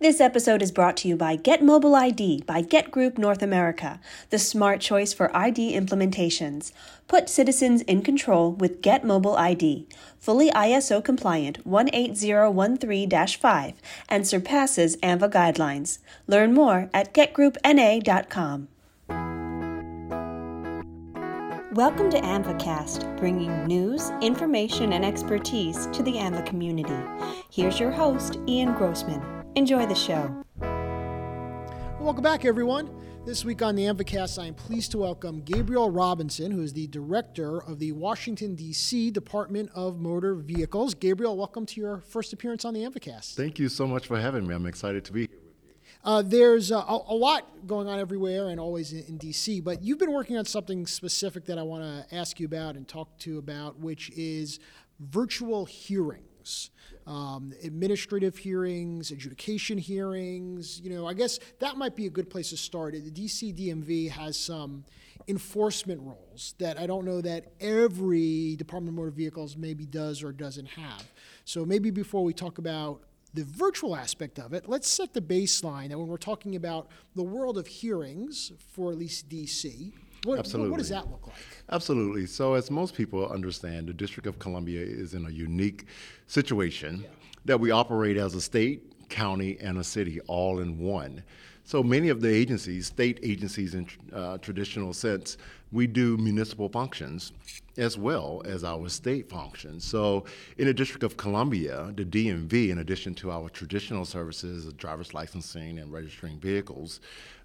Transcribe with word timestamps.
This 0.00 0.20
episode 0.20 0.60
is 0.60 0.72
brought 0.72 0.96
to 0.98 1.08
you 1.08 1.16
by 1.16 1.36
Get 1.36 1.62
Mobile 1.62 1.94
ID 1.94 2.42
by 2.46 2.62
Get 2.62 2.90
Group 2.90 3.16
North 3.16 3.42
America, 3.42 4.00
the 4.30 4.40
smart 4.40 4.80
choice 4.80 5.12
for 5.12 5.34
ID 5.34 5.78
implementations. 5.78 6.72
Put 7.06 7.28
citizens 7.28 7.82
in 7.82 8.02
control 8.02 8.50
with 8.50 8.82
Get 8.82 9.04
Mobile 9.04 9.36
ID, 9.36 9.86
fully 10.18 10.50
ISO 10.50 11.02
compliant 11.02 11.58
18013 11.64 13.36
5, 13.38 13.74
and 14.08 14.26
surpasses 14.26 14.96
AAMVA 14.96 15.30
guidelines. 15.30 15.98
Learn 16.26 16.52
more 16.52 16.90
at 16.92 17.14
getgroupna.com. 17.14 18.68
Welcome 21.72 22.10
to 22.10 22.20
AAMVAcast, 22.20 23.16
bringing 23.16 23.64
news, 23.66 24.10
information, 24.20 24.92
and 24.92 25.04
expertise 25.04 25.86
to 25.92 26.02
the 26.02 26.14
AAMVA 26.14 26.46
community. 26.46 26.98
Here's 27.48 27.78
your 27.78 27.92
host, 27.92 28.38
Ian 28.48 28.74
Grossman. 28.74 29.43
Enjoy 29.56 29.86
the 29.86 29.94
show. 29.94 30.44
Welcome 32.00 32.24
back, 32.24 32.44
everyone. 32.44 32.90
This 33.24 33.44
week 33.44 33.62
on 33.62 33.76
the 33.76 33.84
AAMVAcast, 33.84 34.42
I 34.42 34.46
am 34.46 34.54
pleased 34.54 34.90
to 34.90 34.98
welcome 34.98 35.42
Gabriel 35.42 35.90
Robinson, 35.90 36.50
who 36.50 36.60
is 36.60 36.72
the 36.72 36.88
director 36.88 37.62
of 37.62 37.78
the 37.78 37.92
Washington, 37.92 38.56
D.C. 38.56 39.12
Department 39.12 39.70
of 39.72 40.00
Motor 40.00 40.34
Vehicles. 40.34 40.94
Gabriel, 40.94 41.36
welcome 41.36 41.66
to 41.66 41.80
your 41.80 42.00
first 42.00 42.32
appearance 42.32 42.64
on 42.64 42.74
the 42.74 42.80
AAMVAcast. 42.80 43.36
Thank 43.36 43.60
you 43.60 43.68
so 43.68 43.86
much 43.86 44.08
for 44.08 44.20
having 44.20 44.44
me. 44.44 44.56
I'm 44.56 44.66
excited 44.66 45.04
to 45.04 45.12
be 45.12 45.28
here. 45.28 45.38
Uh, 46.02 46.20
there's 46.20 46.72
a, 46.72 46.76
a, 46.76 47.14
lot 47.14 47.66
going 47.66 47.86
on 47.86 48.00
everywhere 48.00 48.48
and 48.48 48.58
always 48.58 48.92
in, 48.92 49.04
in, 49.04 49.18
DC, 49.18 49.62
but 49.62 49.82
you've 49.82 49.98
been 49.98 50.12
working 50.12 50.36
on 50.36 50.44
something 50.44 50.84
specific 50.86 51.44
that 51.46 51.58
I 51.58 51.62
want 51.62 51.84
to 51.84 52.14
ask 52.14 52.40
you 52.40 52.46
about 52.46 52.74
and 52.74 52.86
talk 52.86 53.18
to 53.20 53.30
you 53.30 53.38
about, 53.38 53.78
which 53.78 54.10
is 54.16 54.58
virtual 54.98 55.64
hearings. 56.44 56.70
Um, 57.06 57.52
administrative 57.62 58.36
hearings, 58.38 59.10
adjudication 59.10 59.76
hearings. 59.76 60.80
You 60.82 60.90
know, 60.90 61.06
I 61.06 61.12
guess 61.12 61.38
that 61.58 61.76
might 61.76 61.96
be 61.96 62.06
a 62.06 62.10
good 62.10 62.30
place 62.30 62.50
to 62.50 62.56
start. 62.56 62.94
The 62.94 63.10
DC 63.10 63.54
DMV 63.54 64.10
has 64.10 64.38
some 64.38 64.84
enforcement 65.28 66.00
roles 66.00 66.54
that 66.58 66.78
I 66.78 66.86
don't 66.86 67.04
know 67.04 67.20
that 67.20 67.52
every 67.60 68.56
Department 68.56 68.94
of 68.94 68.94
Motor 68.96 69.10
Vehicles 69.10 69.56
maybe 69.56 69.84
does 69.84 70.22
or 70.22 70.32
doesn't 70.32 70.66
have. 70.66 71.04
So 71.44 71.66
maybe 71.66 71.90
before 71.90 72.24
we 72.24 72.32
talk 72.32 72.56
about 72.56 73.02
the 73.34 73.44
virtual 73.44 73.96
aspect 73.96 74.38
of 74.38 74.54
it, 74.54 74.66
let's 74.66 74.88
set 74.88 75.12
the 75.12 75.20
baseline 75.20 75.90
that 75.90 75.98
when 75.98 76.08
we're 76.08 76.16
talking 76.16 76.56
about 76.56 76.88
the 77.14 77.22
world 77.22 77.58
of 77.58 77.66
hearings 77.66 78.52
for 78.72 78.92
at 78.92 78.98
least 78.98 79.28
DC, 79.28 79.92
what, 80.24 80.38
Absolutely. 80.38 80.70
what 80.70 80.78
does 80.78 80.88
that 80.88 81.10
look 81.10 81.26
like? 81.26 81.36
Absolutely. 81.70 82.26
So, 82.26 82.54
as 82.54 82.70
most 82.70 82.94
people 82.94 83.28
understand, 83.28 83.88
the 83.88 83.92
District 83.92 84.26
of 84.26 84.38
Columbia 84.38 84.80
is 84.80 85.14
in 85.14 85.26
a 85.26 85.30
unique 85.30 85.86
situation 86.26 87.00
yeah. 87.02 87.08
that 87.44 87.60
we 87.60 87.70
operate 87.70 88.16
as 88.16 88.34
a 88.34 88.40
state, 88.40 89.08
county, 89.08 89.58
and 89.60 89.78
a 89.78 89.84
city 89.84 90.20
all 90.26 90.60
in 90.60 90.78
one. 90.78 91.22
So 91.64 91.82
many 91.82 92.10
of 92.10 92.20
the 92.20 92.28
agencies, 92.28 92.86
state 92.86 93.18
agencies 93.22 93.74
in 93.74 93.86
uh, 94.12 94.38
traditional 94.38 94.92
sense, 94.92 95.38
we 95.72 95.86
do 95.86 96.16
municipal 96.18 96.68
functions 96.68 97.32
as 97.76 97.98
well 97.98 98.42
as 98.44 98.64
our 98.64 98.88
state 98.88 99.28
functions. 99.28 99.84
So 99.84 100.24
in 100.58 100.66
the 100.66 100.74
District 100.74 101.02
of 101.02 101.16
Columbia, 101.16 101.92
the 101.96 102.04
DMV, 102.04 102.70
in 102.70 102.78
addition 102.78 103.14
to 103.16 103.30
our 103.30 103.48
traditional 103.48 104.04
services 104.04 104.66
of 104.66 104.76
driver's 104.76 105.14
licensing 105.14 105.78
and 105.78 105.92
registering 105.92 106.38
vehicles, 106.38 107.00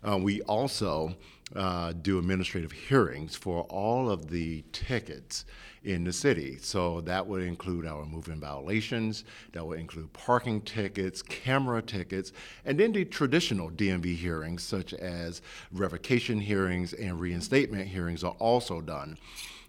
uh, 0.07 0.17
we 0.17 0.41
also 0.43 1.15
uh, 1.55 1.93
do 2.01 2.19
administrative 2.19 2.71
hearings 2.71 3.35
for 3.35 3.63
all 3.63 4.09
of 4.09 4.29
the 4.29 4.63
tickets 4.71 5.45
in 5.83 6.03
the 6.03 6.13
city. 6.13 6.57
So 6.61 7.01
that 7.01 7.25
would 7.25 7.41
include 7.41 7.85
our 7.85 8.05
moving 8.05 8.39
violations, 8.39 9.23
that 9.53 9.65
would 9.65 9.79
include 9.79 10.11
parking 10.13 10.61
tickets, 10.61 11.21
camera 11.21 11.81
tickets, 11.81 12.33
and 12.65 12.79
then 12.79 12.91
the 12.91 13.05
traditional 13.05 13.71
DMV 13.71 14.15
hearings, 14.15 14.61
such 14.61 14.93
as 14.93 15.41
revocation 15.71 16.39
hearings 16.39 16.93
and 16.93 17.19
reinstatement 17.19 17.87
hearings, 17.87 18.23
are 18.23 18.35
also 18.39 18.81
done. 18.81 19.17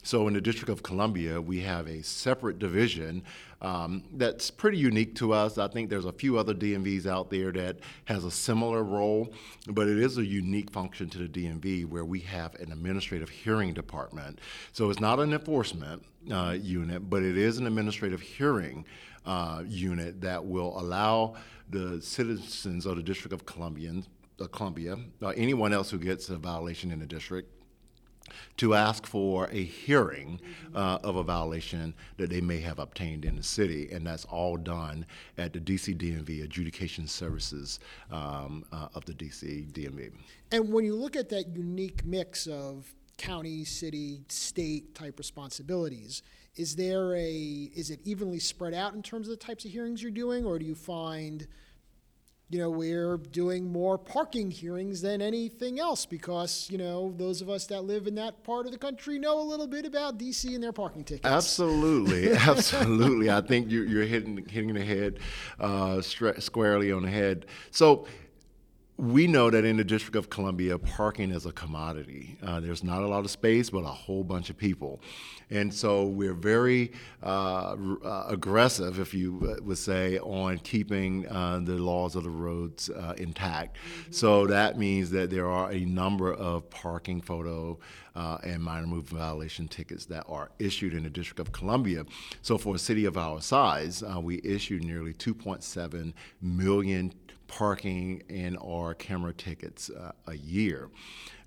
So 0.03 0.27
in 0.29 0.35
the 0.35 0.41
District 0.41 0.71
of 0.71 0.83
Columbia, 0.83 1.41
we 1.41 1.61
have 1.61 1.87
a 1.87 2.03
separate 2.03 2.59
division 2.59 3.23
um, 3.61 4.05
that's 4.15 4.51
pretty 4.51 4.79
unique 4.79 5.15
to 5.17 5.33
us. 5.33 5.59
I 5.59 5.69
think 5.69 5.91
there's 5.91 6.07
a 6.07 6.13
few 6.13 6.39
other 6.39 6.55
DMVs 6.55 7.07
out 7.07 7.31
there 7.31 7.53
that 7.53 7.79
has 8.07 8.25
a 8.25 8.31
similar 8.31 8.83
role, 8.83 9.35
but 9.69 9.89
it 9.89 9.99
is 9.99 10.17
a 10.17 10.25
unique 10.25 10.71
function 10.71 11.11
to 11.11 11.19
the 11.19 11.29
DMV 11.29 11.87
where 11.87 12.05
we 12.05 12.21
have 12.21 12.55
an 12.55 12.73
administrative 12.73 13.29
hearing 13.29 13.75
department. 13.75 14.39
So 14.73 14.89
it's 14.89 15.01
not 15.01 15.21
an 15.21 15.35
enforcement 15.35 16.03
uh, 16.33 16.57
unit, 16.59 17.11
but 17.11 17.23
it 17.23 17.37
is 17.37 17.59
an 17.59 17.67
administrative 17.67 18.23
hearing 18.23 18.87
uh, 19.27 19.63
unit 19.67 20.23
that 20.23 20.43
will 20.43 20.79
allow 20.81 21.35
the 21.69 22.01
citizens 22.01 22.87
of 22.87 22.97
the 22.97 23.03
District 23.03 23.35
of 23.35 23.45
Columbia, 23.45 24.03
uh, 24.41 24.47
Columbia, 24.47 24.97
uh, 25.23 25.29
anyone 25.29 25.75
else 25.75 25.91
who 25.91 25.99
gets 25.99 26.31
a 26.31 26.37
violation 26.37 26.91
in 26.91 26.99
the 26.99 27.07
district, 27.07 27.60
to 28.59 28.75
ask 28.75 29.07
for 29.07 29.47
a 29.47 29.63
hearing 29.63 30.41
uh, 30.75 30.99
of 31.03 31.17
a 31.17 31.23
violation 31.23 31.95
that 32.17 32.31
they 32.31 32.41
may 32.41 32.61
have 32.61 32.79
obtained 32.79 33.25
in 33.25 33.37
the 33.37 33.43
city, 33.43 33.91
and 33.91 34.07
that's 34.07 34.25
all 34.27 34.57
done 34.57 35.07
at 35.39 35.53
the 35.53 35.61
DC 35.61 35.97
DMV 35.97 36.45
Adjudication 36.45 37.07
Services 37.07 37.81
um, 38.11 38.65
uh, 38.73 38.89
of 38.95 39.05
the 39.05 39.13
DC 39.13 39.71
DMV. 39.73 40.13
And 40.53 40.73
when 40.73 40.85
you 40.85 40.95
look 40.95 41.17
at 41.17 41.29
that 41.31 41.49
unique 41.49 42.05
mix 42.05 42.47
of 42.47 42.93
county, 43.17 43.65
city, 43.65 44.23
state 44.29 44.95
type 44.95 45.19
responsibilities, 45.19 46.23
is 46.57 46.75
there 46.75 47.15
a 47.15 47.71
is 47.75 47.91
it 47.91 48.01
evenly 48.05 48.39
spread 48.39 48.75
out 48.75 48.95
in 48.95 49.03
terms 49.03 49.29
of 49.29 49.39
the 49.39 49.45
types 49.45 49.65
of 49.65 49.71
hearings 49.71 50.03
you're 50.03 50.11
doing, 50.11 50.45
or 50.45 50.59
do 50.59 50.65
you 50.65 50.75
find 50.75 51.47
you 52.51 52.59
know, 52.59 52.69
we're 52.69 53.17
doing 53.17 53.71
more 53.71 53.97
parking 53.97 54.51
hearings 54.51 55.01
than 55.01 55.23
anything 55.23 55.79
else 55.79 56.05
because, 56.05 56.69
you 56.69 56.79
know, 56.79 57.15
those 57.17 57.41
of 57.41 57.49
us 57.49 57.67
that 57.67 57.83
live 57.83 58.09
in 58.09 58.17
that 58.17 58.43
part 58.43 58.67
of 58.67 58.73
the 58.73 58.79
country 58.79 59.21
know 59.21 59.41
a 59.41 59.43
little 59.43 59.69
bit 59.69 59.87
about 59.87 60.19
DC 60.19 60.53
and 60.53 60.63
their 60.63 60.73
parking 60.73 61.05
tickets. 61.05 61.25
Absolutely. 61.25 62.33
Absolutely. 62.33 63.31
I 63.31 63.41
think 63.41 63.71
you're, 63.71 63.87
you're 63.87 64.05
hitting, 64.05 64.45
hitting 64.49 64.75
the 64.75 64.85
head 64.85 65.21
uh, 65.61 66.01
squarely 66.01 66.91
on 66.91 67.05
the 67.05 67.11
head. 67.11 67.47
So, 67.71 68.07
we 69.01 69.27
know 69.27 69.49
that 69.49 69.65
in 69.65 69.79
the 69.79 69.85
District 69.85 70.15
of 70.15 70.29
Columbia, 70.29 70.77
parking 70.79 71.31
is 71.31 71.47
a 71.47 71.53
commodity. 71.53 72.37
Uh, 72.43 72.61
there's 72.61 72.85
not 72.85 73.03
a 73.03 73.07
lot 73.07 73.25
of 73.25 73.31
space, 73.31 73.71
but 73.71 73.79
a 73.79 73.89
whole 73.89 74.23
bunch 74.23 74.51
of 74.51 74.59
people. 74.59 75.01
And 75.49 75.73
so 75.73 76.05
we're 76.05 76.35
very 76.35 76.93
uh, 77.23 77.77
uh, 78.05 78.27
aggressive, 78.29 79.01
if 79.01 79.15
you 79.15 79.59
would 79.63 79.79
say, 79.79 80.19
on 80.19 80.59
keeping 80.59 81.27
uh, 81.29 81.61
the 81.65 81.79
laws 81.79 82.15
of 82.15 82.25
the 82.25 82.31
roads 82.31 82.91
uh, 82.91 83.15
intact. 83.17 83.77
Mm-hmm. 83.77 84.13
So 84.13 84.47
that 84.49 84.79
means 84.79 85.11
that 85.13 85.31
there 85.31 85.49
are 85.49 85.73
a 85.73 85.81
number 85.81 86.35
of 86.35 86.69
parking 86.69 87.23
photo 87.23 87.79
uh, 88.15 88.37
and 88.45 88.63
minor 88.63 88.87
movement 88.87 89.19
violation 89.19 89.67
tickets 89.67 90.05
that 90.07 90.25
are 90.29 90.51
issued 90.59 90.93
in 90.93 91.05
the 91.05 91.11
District 91.11 91.41
of 91.41 91.53
Columbia. 91.53 92.05
So 92.43 92.59
for 92.59 92.75
a 92.75 92.79
city 92.79 93.07
of 93.07 93.17
our 93.17 93.41
size, 93.41 94.05
we 94.21 94.43
issued 94.45 94.85
nearly 94.85 95.15
2.7 95.15 96.13
million 96.43 97.15
parking 97.51 98.23
and 98.31 98.57
or 98.61 98.95
camera 98.95 99.33
tickets 99.33 99.91
uh, 99.91 100.13
a 100.29 100.35
year. 100.35 100.89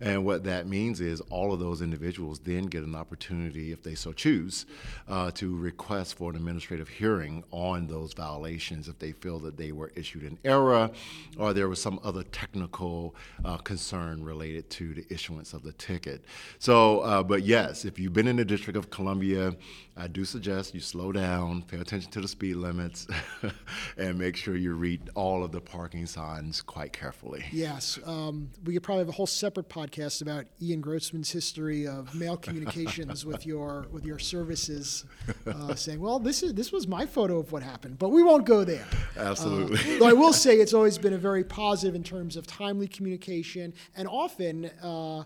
And 0.03 0.25
what 0.25 0.44
that 0.44 0.68
means 0.68 1.00
is 1.00 1.22
all 1.30 1.53
of 1.53 1.59
those 1.59 1.81
individuals 1.81 2.40
then 2.40 2.66
get 2.66 2.84
an 2.84 2.94
opportunity, 2.94 3.72
if 3.72 3.84
they 3.84 3.96
so 3.96 4.12
choose, 4.12 4.66
uh, 5.08 5.31
to 5.31 5.56
request 5.56 6.16
for 6.16 6.30
an 6.30 6.36
administrative 6.36 6.90
hearing 6.90 7.44
on 7.52 7.88
those 7.88 8.13
violations 8.13 8.90
if 8.90 9.00
they 9.00 9.13
feel 9.13 9.40
that 9.40 9.56
they 9.56 9.72
were 9.72 9.92
issued 9.96 10.24
an 10.24 10.38
error 10.44 10.92
or 11.38 11.53
there 11.53 11.69
was 11.69 11.81
some 11.81 12.00
other 12.03 12.24
technical 12.24 13.16
uh, 13.46 13.58
concern 13.58 14.24
related 14.24 14.69
to 14.72 14.94
the 14.94 15.06
issuance 15.09 15.53
of 15.53 15.63
the 15.63 15.72
ticket. 15.74 16.25
So, 16.59 17.00
uh, 17.00 17.24
but 17.24 17.44
yes, 17.44 17.86
if 17.86 17.97
you've 17.97 18.13
been 18.13 18.28
in 18.28 18.36
the 18.36 18.46
District 18.46 18.75
of 18.75 18.90
Columbia, 18.90 19.56
I 19.96 20.08
do 20.08 20.25
suggest 20.25 20.74
you 20.74 20.81
slow 20.81 21.12
down, 21.12 21.62
pay 21.62 21.78
attention 21.78 22.12
to 22.12 22.22
the 22.22 22.28
speed 22.28 22.56
limits, 22.56 23.08
and 23.97 24.18
make 24.18 24.36
sure 24.36 24.58
you 24.58 24.74
read 24.74 25.09
all 25.16 25.44
of 25.44 25.52
the 25.52 25.62
parking 25.62 26.08
signs 26.08 26.62
quite 26.62 26.92
carefully. 26.92 27.45
Yes. 27.51 28.00
Um, 28.06 28.50
we 28.66 28.74
could 28.74 28.83
probably 28.83 29.01
have 29.01 29.10
a 29.10 29.13
whole 29.13 29.27
separate 29.27 29.69
podcast 29.69 29.93
podcast 29.94 30.22
about 30.22 30.45
Ian 30.62 30.81
Grossman's 30.81 31.31
history 31.31 31.88
of 31.88 32.13
mail 32.16 32.38
communications 32.38 33.25
with 33.25 33.45
your 33.54 33.88
with 33.92 34.06
your 34.06 34.19
services, 34.19 35.06
uh, 35.48 35.75
saying, 35.75 36.00
"Well, 36.00 36.19
this 36.19 36.44
is 36.44 36.54
this 36.54 36.72
was 36.72 36.88
my 36.88 37.06
photo 37.06 37.40
of 37.40 37.51
what 37.51 37.63
happened," 37.63 38.00
but 38.00 38.10
we 38.10 38.24
won't 38.24 38.45
go 38.45 38.63
there. 38.63 38.86
Absolutely. 39.18 39.78
Uh, 39.95 40.00
though 40.00 40.07
I 40.07 40.13
will 40.13 40.34
say 40.34 40.57
it's 40.57 40.74
always 40.74 40.98
been 40.98 41.13
a 41.13 41.18
very 41.18 41.44
positive 41.44 41.95
in 41.95 42.04
terms 42.04 42.36
of 42.36 42.48
timely 42.48 42.88
communication, 42.88 43.74
and 43.95 44.07
often. 44.07 44.66
Uh, 44.81 45.24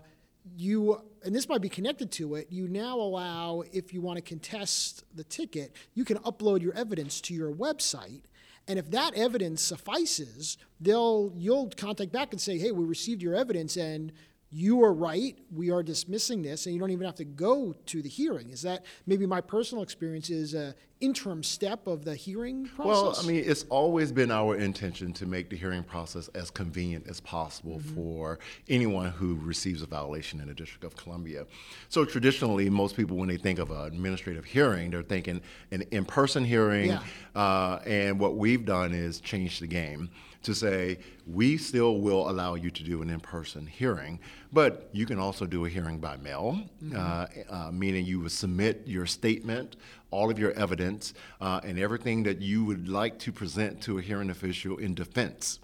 you 0.56 0.98
and 1.24 1.36
this 1.36 1.46
might 1.46 1.60
be 1.60 1.68
connected 1.68 2.10
to 2.10 2.36
it 2.36 2.46
you 2.48 2.68
now 2.68 2.96
allow 2.96 3.62
if 3.70 3.92
you 3.92 4.00
want 4.00 4.16
to 4.16 4.22
contest 4.22 5.04
the 5.14 5.24
ticket 5.24 5.76
you 5.92 6.06
can 6.06 6.16
upload 6.18 6.62
your 6.62 6.72
evidence 6.72 7.20
to 7.20 7.34
your 7.34 7.52
website 7.52 8.22
and 8.66 8.78
if 8.78 8.90
that 8.90 9.12
evidence 9.14 9.60
suffices 9.60 10.56
they'll 10.80 11.30
you'll 11.36 11.68
contact 11.76 12.12
back 12.12 12.32
and 12.32 12.40
say 12.40 12.56
hey 12.56 12.70
we 12.70 12.82
received 12.82 13.20
your 13.20 13.34
evidence 13.34 13.76
and 13.76 14.10
you 14.50 14.82
are 14.82 14.94
right, 14.94 15.36
we 15.54 15.70
are 15.70 15.82
dismissing 15.82 16.42
this, 16.42 16.66
and 16.66 16.74
you 16.74 16.80
don't 16.80 16.90
even 16.90 17.04
have 17.04 17.16
to 17.16 17.24
go 17.24 17.74
to 17.86 18.02
the 18.02 18.08
hearing. 18.08 18.50
Is 18.50 18.62
that 18.62 18.86
maybe 19.06 19.26
my 19.26 19.40
personal 19.40 19.82
experience 19.82 20.30
is 20.30 20.54
uh, 20.54 20.72
interim 21.00 21.42
step 21.42 21.86
of 21.86 22.04
the 22.04 22.14
hearing 22.14 22.66
process? 22.66 22.86
Well, 22.86 23.16
I 23.18 23.26
mean, 23.26 23.44
it's 23.46 23.64
always 23.70 24.12
been 24.12 24.30
our 24.30 24.56
intention 24.56 25.12
to 25.14 25.26
make 25.26 25.50
the 25.50 25.56
hearing 25.56 25.82
process 25.82 26.28
as 26.28 26.50
convenient 26.50 27.06
as 27.08 27.20
possible 27.20 27.68
Mm-hmm. 27.78 27.94
for 27.94 28.38
anyone 28.68 29.10
who 29.10 29.36
receives 29.42 29.82
a 29.82 29.86
violation 29.86 30.40
in 30.40 30.48
the 30.48 30.54
District 30.54 30.84
of 30.84 30.96
Columbia. 30.96 31.46
So 31.88 32.04
traditionally, 32.04 32.68
most 32.70 32.96
people, 32.96 33.16
when 33.16 33.28
they 33.28 33.36
think 33.36 33.58
of 33.58 33.70
an 33.70 33.86
administrative 33.86 34.44
hearing, 34.44 34.90
they're 34.90 35.02
thinking 35.02 35.40
an 35.70 35.82
in-person 35.90 36.44
hearing. 36.44 36.90
Yeah. 36.90 37.02
Uh, 37.34 37.80
and 37.86 38.18
what 38.18 38.36
we've 38.36 38.64
done 38.64 38.92
is 38.92 39.20
change 39.20 39.60
the 39.60 39.66
game 39.66 40.10
to 40.42 40.54
say 40.54 40.98
we 41.26 41.56
still 41.56 41.98
will 42.00 42.30
allow 42.30 42.54
you 42.54 42.70
to 42.70 42.82
do 42.82 43.02
an 43.02 43.10
in-person 43.10 43.66
hearing, 43.66 44.20
but 44.52 44.88
you 44.92 45.06
can 45.06 45.18
also 45.18 45.46
do 45.46 45.64
a 45.64 45.68
hearing 45.68 45.98
by 45.98 46.16
mail, 46.16 46.60
uh, 46.94 47.26
uh, 47.50 47.70
meaning 47.72 48.06
you 48.06 48.20
would 48.20 48.32
submit 48.32 48.82
your 48.86 49.06
statement, 49.06 49.76
all 50.10 50.30
of 50.30 50.38
your 50.38 50.52
evidence, 50.52 51.14
uh, 51.40 51.60
and 51.64 51.78
everything 51.78 52.22
that 52.22 52.40
you 52.40 52.64
would 52.64 52.88
like 52.88 53.18
to 53.20 53.32
present 53.32 53.80
to 53.82 53.98
a 53.98 54.02
hearing 54.02 54.30
official 54.30 54.78
in 54.78 54.94
defense. 54.94 55.60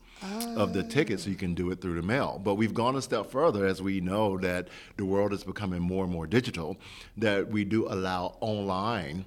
Of 0.56 0.72
the 0.72 0.82
ticket, 0.82 1.20
so 1.20 1.28
you 1.28 1.36
can 1.36 1.52
do 1.54 1.70
it 1.70 1.82
through 1.82 1.96
the 1.96 2.06
mail. 2.06 2.40
But 2.42 2.54
we've 2.54 2.72
gone 2.72 2.96
a 2.96 3.02
step 3.02 3.30
further 3.30 3.66
as 3.66 3.82
we 3.82 4.00
know 4.00 4.38
that 4.38 4.68
the 4.96 5.04
world 5.04 5.34
is 5.34 5.44
becoming 5.44 5.82
more 5.82 6.04
and 6.04 6.12
more 6.12 6.26
digital, 6.26 6.78
that 7.18 7.48
we 7.48 7.64
do 7.64 7.86
allow 7.88 8.38
online 8.40 9.26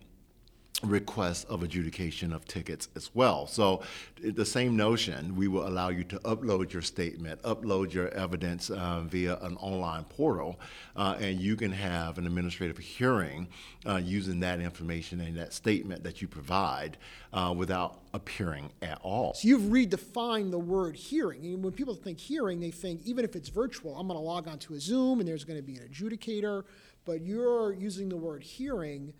requests 0.83 1.43
of 1.45 1.63
adjudication 1.63 2.31
of 2.31 2.45
tickets 2.45 2.87
as 2.95 3.09
well. 3.15 3.47
So 3.47 3.81
the 4.21 4.45
same 4.45 4.75
notion, 4.75 5.35
we 5.35 5.47
will 5.47 5.67
allow 5.67 5.89
you 5.89 6.03
to 6.05 6.19
upload 6.19 6.71
your 6.71 6.83
statement, 6.83 7.41
upload 7.41 7.93
your 7.93 8.09
evidence 8.09 8.69
uh, 8.69 9.01
via 9.01 9.37
an 9.37 9.57
online 9.57 10.03
portal, 10.03 10.59
uh, 10.95 11.17
and 11.19 11.39
you 11.39 11.55
can 11.55 11.71
have 11.71 12.19
an 12.19 12.27
administrative 12.27 12.77
hearing 12.77 13.47
uh, 13.87 13.95
using 13.95 14.39
that 14.41 14.59
information 14.59 15.19
and 15.21 15.35
that 15.37 15.51
statement 15.51 16.03
that 16.03 16.21
you 16.21 16.27
provide 16.27 16.97
uh, 17.33 17.53
without 17.57 18.01
appearing 18.13 18.69
at 18.83 18.99
all. 19.01 19.33
So 19.33 19.47
you've 19.47 19.71
redefined 19.71 20.51
the 20.51 20.59
word 20.59 20.95
hearing. 20.95 21.43
And 21.45 21.63
when 21.63 21.73
people 21.73 21.95
think 21.95 22.19
hearing, 22.19 22.59
they 22.59 22.71
think 22.71 23.01
even 23.03 23.25
if 23.25 23.35
it's 23.35 23.49
virtual, 23.49 23.95
I'm 23.95 24.07
going 24.07 24.19
to 24.19 24.23
log 24.23 24.47
onto 24.47 24.75
a 24.75 24.79
Zoom 24.79 25.19
and 25.19 25.27
there's 25.27 25.43
going 25.43 25.57
to 25.57 25.63
be 25.63 25.77
an 25.77 25.87
adjudicator. 25.87 26.65
But 27.05 27.21
you're 27.21 27.71
using 27.73 28.09
the 28.09 28.17
word 28.17 28.43
hearing 28.43 29.13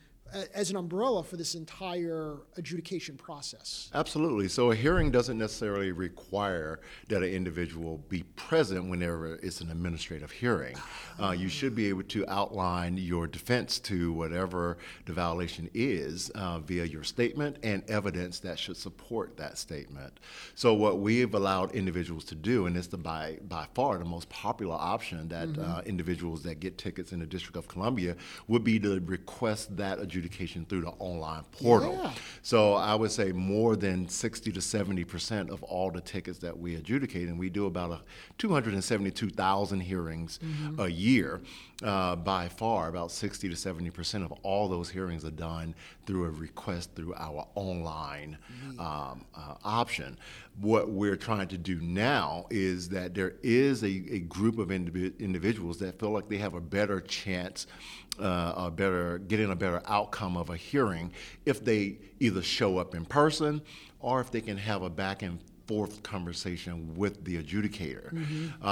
as 0.54 0.70
an 0.70 0.76
umbrella 0.76 1.24
for 1.24 1.38
this 1.38 1.56
entire 1.56 2.38
adjudication 2.58 3.16
process. 3.16 3.90
Absolutely. 3.94 4.48
So 4.48 4.72
a 4.72 4.76
hearing 4.76 5.12
doesn't 5.12 5.38
necessarily 5.38 5.92
require 5.92 6.80
that 7.08 7.24
an 7.24 7.30
individual 7.30 8.04
be 8.10 8.24
present 8.36 8.90
whenever 8.90 9.36
it's 9.36 9.62
an 9.62 9.72
administrative 9.72 10.32
hearing. 10.32 10.76
Uh, 11.20 11.32
you 11.32 11.50
should 11.50 11.76
be 11.76 11.88
able 11.88 12.04
to 12.04 12.26
outline 12.28 12.98
your 12.98 13.28
defense 13.28 13.80
to 13.80 14.14
whatever 14.14 14.78
the 15.06 15.14
violation 15.14 15.70
is 15.74 16.30
uh, 16.32 16.60
via 16.60 16.86
your 16.86 17.04
statement 17.04 17.58
and 17.64 17.84
evidence 17.90 18.40
that 18.40 18.60
should 18.60 18.78
support 18.78 19.36
that 19.38 19.58
statement. 19.58 20.20
So 20.56 20.74
what 20.74 21.00
we've 21.00 21.34
allowed 21.34 21.72
individuals 21.72 22.26
to 22.26 22.36
do, 22.36 22.66
and 22.68 22.78
it's 22.78 22.88
the 22.88 22.98
by 22.98 23.38
by 23.48 23.68
far 23.74 23.98
the 23.98 24.06
most 24.06 24.30
popular 24.30 24.76
option 24.76 25.28
that 25.30 25.50
uh, 25.58 25.82
individuals 25.86 26.44
that 26.44 26.60
get 26.60 26.78
tickets 26.78 27.12
in 27.12 27.20
the 27.20 27.26
District 27.26 27.58
of 27.58 27.68
Columbia 27.68 28.16
would 28.48 28.64
be 28.64 28.80
to 28.80 29.00
request 29.02 29.76
that 29.78 30.00
adjudication 30.00 30.17
through 30.66 30.82
the 30.82 30.92
online 31.00 31.44
portal. 31.52 32.00
Yeah. 32.02 32.12
So 32.42 32.74
I 32.74 32.96
would 32.96 33.12
say 33.12 33.32
more 33.32 33.76
than 33.76 34.08
60 34.08 34.52
to 34.52 34.62
70 34.62 35.04
percent 35.04 35.50
of 35.50 35.64
all 35.64 35.92
the 35.92 36.02
tickets 36.02 36.40
that 36.40 36.58
we 36.58 36.76
adjudicate, 36.76 37.28
and 37.28 37.38
we 37.38 37.50
do 37.50 37.66
about 37.66 37.92
a 37.92 38.02
272,000 38.38 39.80
hearings 39.80 40.40
mm-hmm. 40.44 40.80
a 40.80 40.88
year. 40.88 41.42
Uh, 41.84 42.16
by 42.16 42.48
far, 42.50 42.90
about 42.90 43.12
60 43.12 43.50
to 43.50 43.56
70 43.56 43.92
percent 43.92 44.24
of 44.24 44.32
all 44.42 44.68
those 44.68 44.90
hearings 44.90 45.24
are 45.24 45.30
done 45.30 45.76
through 46.08 46.26
a 46.26 46.30
request 46.32 46.96
through 46.96 47.14
our 47.14 47.48
online 47.54 48.36
um, 48.80 49.24
uh, 49.36 49.54
option. 49.64 50.18
What 50.60 50.90
we're 50.90 51.16
trying 51.16 51.50
to 51.50 51.58
do 51.58 51.80
now 51.80 52.48
is 52.50 52.90
that 52.90 53.14
there 53.14 53.36
is 53.44 53.84
a, 53.84 54.04
a 54.10 54.20
group 54.22 54.58
of 54.58 54.70
indivi- 54.70 55.20
individuals 55.20 55.78
that 55.78 56.00
feel 56.00 56.10
like 56.10 56.28
they 56.30 56.38
have 56.38 56.56
a 56.56 56.62
better 56.62 57.00
chance 57.00 57.68
uh, 58.20 58.54
a 58.58 58.72
better 58.72 59.20
getting 59.20 59.52
a 59.52 59.56
better 59.56 59.82
outcome 59.86 60.38
of 60.38 60.50
a 60.50 60.58
hearing 60.58 61.12
if 61.46 61.64
they 61.64 62.00
either 62.20 62.42
show 62.42 62.80
up 62.80 62.96
in 62.96 63.06
person 63.06 63.62
or 64.00 64.20
if 64.20 64.32
they 64.32 64.42
can 64.42 64.58
have 64.58 64.82
a 64.82 64.90
back 64.90 65.22
and 65.22 65.40
forth 65.68 66.02
conversation 66.04 66.96
with 66.96 67.24
the 67.26 67.42
adjudicator. 67.44 68.52
Uh, 68.64 68.68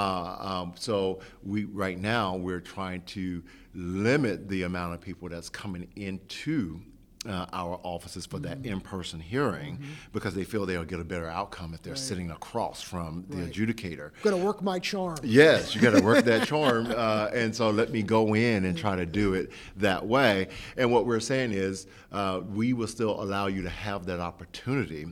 um, 0.62 0.72
so 0.76 1.20
we 1.44 1.64
right 1.64 1.98
now 1.98 2.36
we're 2.36 2.60
trying 2.60 3.02
to 3.02 3.42
limit 3.74 4.48
the 4.48 4.62
amount 4.62 4.94
of 4.94 5.00
people 5.00 5.28
that's 5.28 5.48
coming 5.50 5.86
into 5.96 6.80
uh, 7.28 7.44
our 7.52 7.80
offices 7.82 8.24
for 8.24 8.38
that 8.38 8.64
in-person 8.64 9.18
hearing 9.18 9.80
because 10.12 10.32
they 10.34 10.44
feel 10.44 10.64
they'll 10.64 10.84
get 10.84 11.00
a 11.00 11.04
better 11.04 11.26
outcome 11.28 11.74
if 11.74 11.82
they're 11.82 11.96
sitting 11.96 12.30
across 12.30 12.80
from 12.82 13.24
the 13.28 13.38
Right. 13.38 13.52
adjudicator. 13.52 14.12
Going 14.22 14.38
to 14.38 14.44
work 14.44 14.62
my 14.62 14.78
charm. 14.78 15.16
Yes, 15.24 15.74
you 15.74 15.80
got 15.80 15.90
to 15.98 16.02
work 16.04 16.24
that 16.24 16.46
charm, 16.52 16.86
uh, 16.96 17.28
and 17.34 17.54
so 17.54 17.70
let 17.70 17.90
me 17.90 18.02
go 18.02 18.34
in 18.34 18.64
and 18.64 18.78
try 18.78 18.94
to 18.94 19.04
do 19.06 19.34
it 19.34 19.50
that 19.76 20.06
way. 20.06 20.48
And 20.76 20.92
what 20.92 21.04
we're 21.04 21.18
saying 21.20 21.50
is, 21.52 21.88
uh, 22.12 22.42
we 22.48 22.72
will 22.74 22.86
still 22.86 23.20
allow 23.20 23.48
you 23.48 23.62
to 23.62 23.70
have 23.70 24.06
that 24.06 24.20
opportunity 24.20 25.06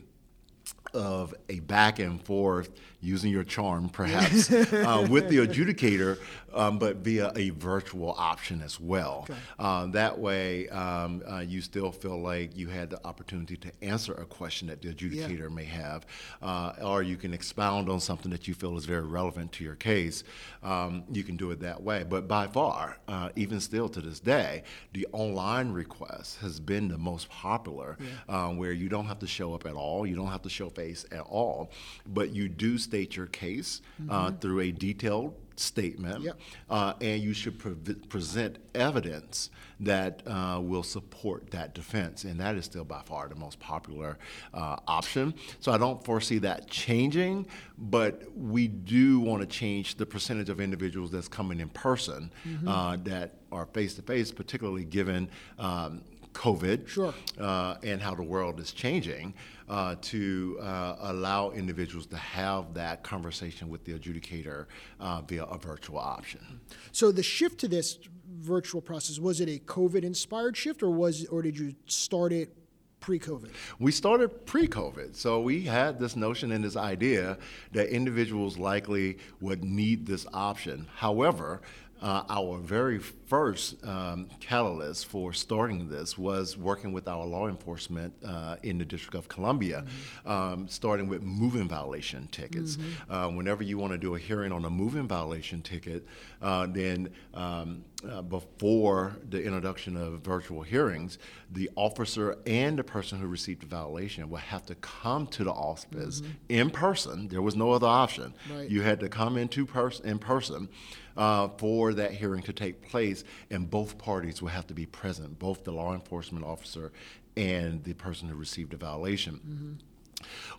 of 0.94 1.34
a 1.48 1.60
back 1.60 1.98
and 1.98 2.22
forth 2.22 2.70
using 3.00 3.30
your 3.30 3.44
charm, 3.44 3.88
perhaps, 3.88 4.50
uh, 4.72 5.06
with 5.10 5.28
the 5.28 5.38
adjudicator, 5.38 6.18
um, 6.54 6.78
but 6.78 6.96
via 6.96 7.32
a 7.36 7.50
virtual 7.50 8.14
option 8.16 8.62
as 8.62 8.80
well. 8.80 9.26
Uh, 9.58 9.86
that 9.86 10.18
way, 10.18 10.68
um, 10.70 11.22
uh, 11.30 11.40
you 11.40 11.60
still 11.60 11.92
feel 11.92 12.20
like 12.20 12.56
you 12.56 12.68
had 12.68 12.90
the 12.90 13.04
opportunity 13.06 13.56
to 13.56 13.70
answer 13.82 14.14
a 14.14 14.24
question 14.24 14.68
that 14.68 14.80
the 14.80 14.88
adjudicator 14.92 15.50
may 15.50 15.64
have, 15.64 16.06
uh, 16.42 16.72
or 16.82 17.02
you 17.02 17.16
can 17.16 17.34
expound 17.34 17.88
on 17.88 18.00
something 18.00 18.30
that 18.30 18.46
you 18.48 18.54
feel 18.54 18.76
is 18.76 18.84
very 18.84 19.02
relevant 19.02 19.52
to 19.52 19.64
your 19.64 19.74
case. 19.74 20.24
Um, 20.62 21.04
you 21.12 21.24
can 21.24 21.36
do 21.36 21.50
it 21.50 21.60
that 21.60 21.82
way. 21.82 22.04
But 22.08 22.28
by 22.28 22.46
far, 22.46 22.98
uh, 23.08 23.30
even 23.36 23.60
still 23.60 23.88
to 23.90 24.00
this 24.00 24.20
day, 24.20 24.62
the 24.92 25.06
online 25.12 25.72
request 25.72 26.38
has 26.40 26.60
been 26.60 26.88
the 26.88 26.98
most 26.98 27.28
popular, 27.28 27.98
um, 28.28 28.56
where 28.56 28.72
you 28.72 28.88
don't 28.88 29.06
have 29.06 29.18
to 29.20 29.26
show 29.26 29.54
up 29.54 29.66
at 29.66 29.74
all, 29.74 30.06
you 30.06 30.16
don't 30.16 30.28
have 30.28 30.42
to 30.42 30.48
show 30.48 30.68
face 30.70 31.04
at 31.12 31.20
all, 31.20 31.70
but 32.06 32.30
you 32.34 32.48
do 32.48 32.78
state 32.78 33.16
your 33.16 33.26
case 33.26 33.80
uh, 34.08 34.30
through 34.32 34.60
a 34.60 34.70
detailed 34.70 35.34
statement, 35.56 36.22
Yep. 36.22 36.40
uh, 36.70 36.94
and 37.00 37.22
you 37.22 37.32
should 37.32 37.58
pre- 37.58 37.74
present 37.94 38.58
evidence 38.74 39.50
that 39.80 40.22
uh, 40.26 40.60
will 40.62 40.82
support 40.82 41.50
that 41.50 41.74
defense, 41.74 42.24
and 42.24 42.38
that 42.40 42.56
is 42.56 42.64
still 42.64 42.84
by 42.84 43.00
far 43.02 43.28
the 43.28 43.34
most 43.34 43.58
popular 43.60 44.18
uh, 44.52 44.76
option. 44.86 45.34
So 45.60 45.72
I 45.72 45.78
don't 45.78 46.02
foresee 46.04 46.38
that 46.38 46.68
changing, 46.68 47.46
but 47.78 48.22
we 48.36 48.68
do 48.68 49.20
want 49.20 49.42
to 49.42 49.46
change 49.46 49.96
the 49.96 50.06
percentage 50.06 50.48
of 50.48 50.60
individuals 50.60 51.10
that's 51.10 51.28
coming 51.28 51.60
in 51.60 51.68
person 51.70 52.30
uh, 52.66 52.96
that 53.04 53.34
are 53.52 53.66
face 53.66 53.94
to 53.94 54.02
face, 54.02 54.30
particularly 54.32 54.84
given. 54.84 55.28
Um, 55.58 56.02
COVID 56.34 56.88
Sure. 56.88 57.14
uh, 57.38 57.76
and 57.84 58.02
how 58.02 58.12
the 58.16 58.24
world 58.24 58.58
is 58.58 58.72
changing 58.72 59.34
uh, 59.68 59.96
to 60.02 60.58
uh, 60.60 60.96
allow 61.00 61.50
individuals 61.50 62.06
to 62.06 62.16
have 62.16 62.74
that 62.74 63.02
conversation 63.02 63.68
with 63.68 63.84
the 63.84 63.92
adjudicator 63.92 64.66
uh, 65.00 65.20
via 65.22 65.44
a 65.44 65.58
virtual 65.58 65.98
option. 65.98 66.60
So 66.92 67.12
the 67.12 67.22
shift 67.22 67.58
to 67.60 67.68
this 67.68 67.98
virtual 68.28 68.80
process 68.80 69.18
was 69.18 69.40
it 69.40 69.48
a 69.48 69.58
COVID-inspired 69.58 70.56
shift, 70.56 70.82
or 70.82 70.90
was 70.90 71.26
or 71.26 71.42
did 71.42 71.58
you 71.58 71.74
start 71.86 72.32
it 72.32 72.54
pre-COVID? 73.00 73.50
We 73.78 73.92
started 73.92 74.46
pre 74.46 74.66
COVID, 74.66 75.14
so 75.14 75.40
we 75.40 75.62
had 75.62 75.98
this 75.98 76.16
notion 76.16 76.52
and 76.52 76.64
this 76.64 76.76
idea 76.76 77.36
that 77.72 77.88
individuals 77.88 78.56
likely 78.56 79.18
would 79.40 79.62
need 79.62 80.06
this 80.06 80.26
option. 80.32 80.88
However, 80.96 81.60
uh, 82.04 82.22
our 82.28 82.58
very 82.58 82.98
first 82.98 83.82
um, 83.86 84.28
catalyst 84.38 85.06
for 85.06 85.32
starting 85.32 85.88
this 85.88 86.18
was 86.18 86.54
working 86.54 86.92
with 86.92 87.08
our 87.08 87.24
law 87.24 87.48
enforcement 87.48 88.12
uh, 88.22 88.56
in 88.62 88.76
the 88.76 88.84
District 88.84 89.14
of 89.14 89.26
Columbia, 89.26 89.86
um, 90.26 90.68
starting 90.68 91.08
with 91.08 91.22
moving 91.22 91.66
violation 91.66 92.28
tickets. 92.30 92.76
Uh, 93.08 93.28
whenever 93.30 93.62
you 93.62 93.78
want 93.78 93.90
to 93.92 93.98
do 93.98 94.14
a 94.14 94.18
hearing 94.18 94.52
on 94.52 94.66
a 94.66 94.70
moving 94.70 95.08
violation 95.08 95.62
ticket, 95.62 96.06
uh, 96.42 96.66
then 96.66 97.08
um, 97.32 97.82
uh, 98.06 98.20
before 98.20 99.16
the 99.30 99.42
introduction 99.42 99.96
of 99.96 100.20
virtual 100.20 100.60
hearings, 100.60 101.16
the 101.50 101.70
officer 101.74 102.36
and 102.46 102.78
the 102.78 102.84
person 102.84 103.18
who 103.18 103.26
received 103.26 103.62
the 103.62 103.66
violation 103.66 104.28
will 104.28 104.36
have 104.36 104.66
to 104.66 104.74
come 104.74 105.26
to 105.28 105.42
the 105.42 105.52
office 105.52 106.20
in 106.50 106.68
person. 106.68 107.28
There 107.28 107.40
was 107.40 107.56
no 107.56 107.70
other 107.72 107.86
option. 107.86 108.34
Right. 108.54 108.68
You 108.68 108.82
had 108.82 109.00
to 109.00 109.08
come 109.08 109.38
into 109.38 109.64
pers- 109.64 110.00
in 110.00 110.18
person 110.18 110.68
uh, 111.16 111.48
for 111.58 111.94
that 111.94 112.12
hearing 112.12 112.42
to 112.42 112.52
take 112.52 112.82
place, 112.88 113.24
and 113.50 113.70
both 113.70 113.98
parties 113.98 114.42
will 114.42 114.50
have 114.50 114.66
to 114.66 114.74
be 114.74 114.86
present, 114.86 115.38
both 115.38 115.64
the 115.64 115.72
law 115.72 115.94
enforcement 115.94 116.44
officer 116.44 116.92
and 117.36 117.82
the 117.84 117.94
person 117.94 118.28
who 118.28 118.36
received 118.36 118.70
the 118.72 118.76
violation. 118.76 119.78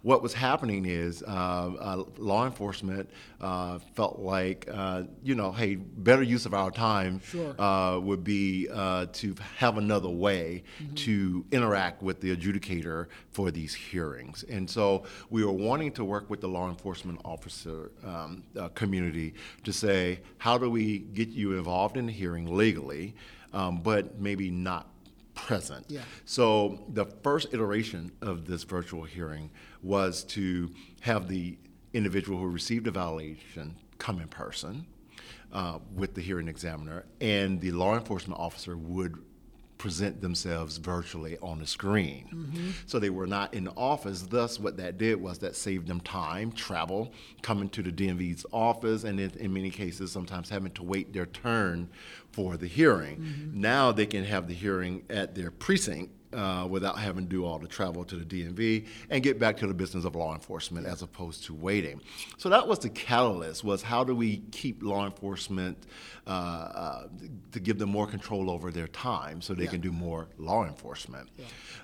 What 0.01 0.21
was 0.21 0.33
happening 0.33 0.85
is 0.85 1.23
uh, 1.23 1.25
uh, 1.31 2.03
law 2.17 2.45
enforcement 2.45 3.09
uh, 3.41 3.79
felt 3.95 4.19
like, 4.19 4.67
uh, 4.71 5.03
you 5.23 5.35
know, 5.35 5.51
hey, 5.51 5.75
better 5.75 6.23
use 6.23 6.45
of 6.45 6.53
our 6.53 6.71
time 6.71 7.19
Sure. 7.21 7.59
uh, 7.59 7.99
would 7.99 8.23
be 8.23 8.67
uh, 8.71 9.07
to 9.13 9.35
have 9.57 9.77
another 9.77 10.09
way 10.09 10.63
to 10.95 11.45
interact 11.51 12.01
with 12.03 12.21
the 12.21 12.35
adjudicator 12.35 13.07
for 13.31 13.51
these 13.51 13.73
hearings. 13.73 14.43
And 14.49 14.69
so 14.69 15.03
we 15.29 15.43
were 15.43 15.51
wanting 15.51 15.91
to 15.93 16.03
work 16.05 16.29
with 16.29 16.41
the 16.41 16.47
law 16.47 16.69
enforcement 16.69 17.19
officer 17.25 17.91
um, 18.05 18.43
uh, 18.59 18.69
community 18.69 19.33
to 19.63 19.73
say, 19.73 20.19
how 20.37 20.57
do 20.57 20.69
we 20.69 20.99
get 20.99 21.29
you 21.29 21.57
involved 21.57 21.97
in 21.97 22.05
the 22.05 22.11
hearing 22.13 22.55
legally, 22.55 23.15
um, 23.53 23.81
but 23.81 24.19
maybe 24.19 24.49
not 24.51 24.87
present. 25.35 25.85
Yeah. 25.89 26.01
So 26.25 26.83
the 26.89 27.05
first 27.05 27.53
iteration 27.53 28.11
of 28.21 28.45
this 28.45 28.63
virtual 28.63 29.03
hearing 29.03 29.51
was 29.83 30.23
to 30.25 30.71
have 31.01 31.27
the 31.27 31.57
individual 31.93 32.39
who 32.39 32.47
received 32.47 32.87
a 32.87 32.91
violation 32.91 33.75
come 33.97 34.19
in 34.19 34.27
person 34.27 34.85
uh, 35.53 35.79
with 35.93 36.13
the 36.15 36.21
hearing 36.21 36.47
examiner, 36.47 37.05
and 37.21 37.61
the 37.61 37.71
law 37.71 37.95
enforcement 37.95 38.39
officer 38.39 38.75
would 38.75 39.15
present 39.77 40.21
themselves 40.21 40.77
virtually 40.77 41.37
on 41.41 41.59
the 41.59 41.67
screen. 41.67 42.73
So 42.87 42.97
they 42.97 43.09
were 43.09 43.27
not 43.27 43.53
in 43.53 43.65
the 43.65 43.71
office. 43.71 44.21
Thus, 44.23 44.57
what 44.59 44.77
that 44.77 44.97
did 44.97 45.21
was 45.21 45.39
that 45.39 45.55
saved 45.55 45.87
them 45.87 45.99
time, 45.99 46.53
travel, 46.53 47.11
coming 47.41 47.69
to 47.69 47.83
the 47.83 47.91
DMV's 47.91 48.45
office, 48.51 49.03
and 49.03 49.19
in, 49.19 49.31
in 49.31 49.53
many 49.53 49.69
cases, 49.69 50.11
sometimes 50.11 50.49
having 50.49 50.71
to 50.71 50.83
wait 50.83 51.13
their 51.13 51.25
turn 51.25 51.89
for 52.35 52.57
the 52.57 52.67
hearing. 52.67 53.51
Now 53.53 53.93
they 53.93 54.05
can 54.05 54.25
have 54.25 54.47
the 54.49 54.53
hearing 54.53 55.03
at 55.09 55.35
their 55.35 55.51
precinct 55.51 56.11
uh, 56.33 56.67
without 56.69 56.97
having 56.99 57.23
to 57.23 57.29
do 57.29 57.45
all 57.45 57.59
the 57.59 57.67
travel 57.67 58.03
to 58.03 58.15
the 58.17 58.25
DMV 58.25 58.85
and 59.09 59.23
get 59.23 59.39
back 59.39 59.55
to 59.55 59.67
the 59.67 59.73
business 59.73 60.03
of 60.03 60.15
law 60.17 60.33
enforcement 60.33 60.85
as 60.85 61.01
opposed 61.01 61.45
to 61.45 61.53
waiting. 61.53 62.01
So 62.37 62.49
that 62.49 62.67
was 62.67 62.79
the 62.79 62.89
catalyst: 62.89 63.63
was 63.63 63.81
how 63.83 64.03
do 64.03 64.13
we 64.13 64.39
keep 64.51 64.83
law 64.83 65.05
enforcement 65.05 65.77
uh, 66.27 66.29
uh, 66.29 67.07
to 67.53 67.59
give 67.61 67.77
them 67.79 67.89
more 67.89 68.07
control 68.07 68.49
over 68.51 68.69
their 68.69 68.87
time 68.89 69.39
so 69.41 69.53
they 69.53 69.63
Yeah. 69.63 69.69
can 69.69 69.81
do 69.81 69.93
more 69.93 70.27
law 70.37 70.65
enforcement. 70.65 71.29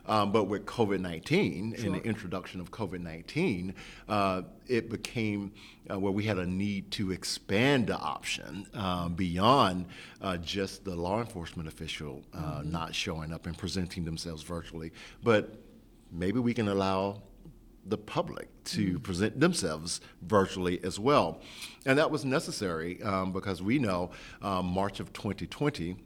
Um, 0.07 0.31
but 0.33 0.45
with 0.45 0.65
COVID 0.65 0.99
19 0.99 1.75
and 1.85 1.93
the 1.95 2.01
introduction 2.03 2.59
of 2.59 2.71
COVID 2.71 2.99
19, 2.99 3.73
uh, 4.09 4.41
it 4.67 4.89
became 4.89 5.53
uh, 5.91 5.99
where 5.99 6.11
we 6.11 6.23
had 6.23 6.37
a 6.37 6.45
need 6.45 6.89
to 6.91 7.11
expand 7.11 7.87
the 7.87 7.97
option 7.97 8.65
uh, 8.73 9.09
beyond 9.09 9.85
uh, 10.21 10.37
just 10.37 10.85
the 10.85 10.95
law 10.95 11.19
enforcement 11.19 11.67
official 11.67 12.23
uh, 12.33 12.61
not 12.63 12.93
showing 12.95 13.33
up 13.33 13.45
and 13.45 13.57
presenting 13.57 14.05
themselves 14.05 14.43
virtually, 14.43 14.91
but 15.23 15.55
maybe 16.11 16.39
we 16.39 16.53
can 16.53 16.67
allow 16.67 17.21
the 17.85 17.97
public 17.97 18.47
to 18.63 18.99
present 18.99 19.39
themselves 19.39 20.01
virtually 20.21 20.79
as 20.83 20.99
well. 20.99 21.41
And 21.85 21.97
that 21.97 22.11
was 22.11 22.23
necessary 22.23 23.01
um, 23.01 23.31
because 23.31 23.61
we 23.63 23.79
know 23.79 24.11
um, 24.41 24.67
March 24.67 24.99
of 24.99 25.11
2020 25.13 25.97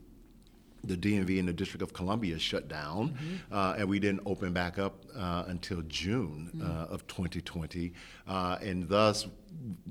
the 0.88 0.98
DMV 0.98 1.38
in 1.38 1.46
the 1.46 1.54
District 1.54 1.82
of 1.82 1.94
Columbia 1.94 2.40
shut 2.40 2.68
down, 2.68 3.18
uh, 3.52 3.76
and 3.78 3.88
we 3.88 4.00
didn't 4.00 4.22
open 4.26 4.54
back 4.54 4.80
up 4.80 5.06
uh, 5.16 5.44
until 5.48 5.82
June 5.84 6.52
uh, 6.62 6.94
of 6.94 7.06
2020, 7.08 7.94
uh, 8.28 8.58
and 8.62 8.88
thus 8.90 9.28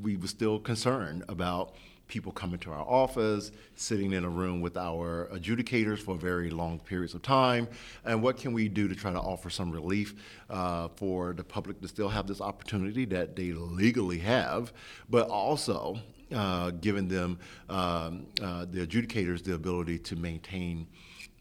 we 0.01 0.17
were 0.17 0.27
still 0.27 0.59
concerned 0.59 1.25
about 1.29 1.75
people 2.07 2.33
coming 2.33 2.59
to 2.59 2.71
our 2.71 2.83
office, 2.83 3.51
sitting 3.77 4.13
in 4.13 4.25
a 4.25 4.29
room 4.29 4.61
with 4.61 4.77
our 4.77 5.29
adjudicators 5.33 5.99
for 5.99 6.15
very 6.15 6.51
long 6.51 6.79
periods 6.79 7.15
of 7.15 7.23
time, 7.23 7.67
and 8.05 8.23
what 8.23 8.37
can 8.37 8.53
we 8.53 8.69
do 8.69 8.89
to 8.89 8.95
try 8.95 9.13
to 9.13 9.19
offer 9.19 9.49
some 9.49 9.71
relief 9.71 10.15
uh, 10.51 10.89
for 10.97 11.33
the 11.33 11.45
public 11.45 11.81
to 11.81 11.89
still 11.89 12.09
have 12.09 12.27
this 12.27 12.41
opportunity 12.41 13.05
that 13.05 13.37
they 13.37 13.53
legally 13.53 14.19
have, 14.19 14.73
but 15.09 15.29
also 15.29 15.99
uh, 16.35 16.71
giving 16.71 17.09
them, 17.09 17.39
um, 17.69 18.27
uh, 18.43 18.67
the 18.71 18.87
adjudicators, 18.87 19.43
the 19.43 19.55
ability 19.55 19.99
to 20.01 20.17
maintain 20.17 20.87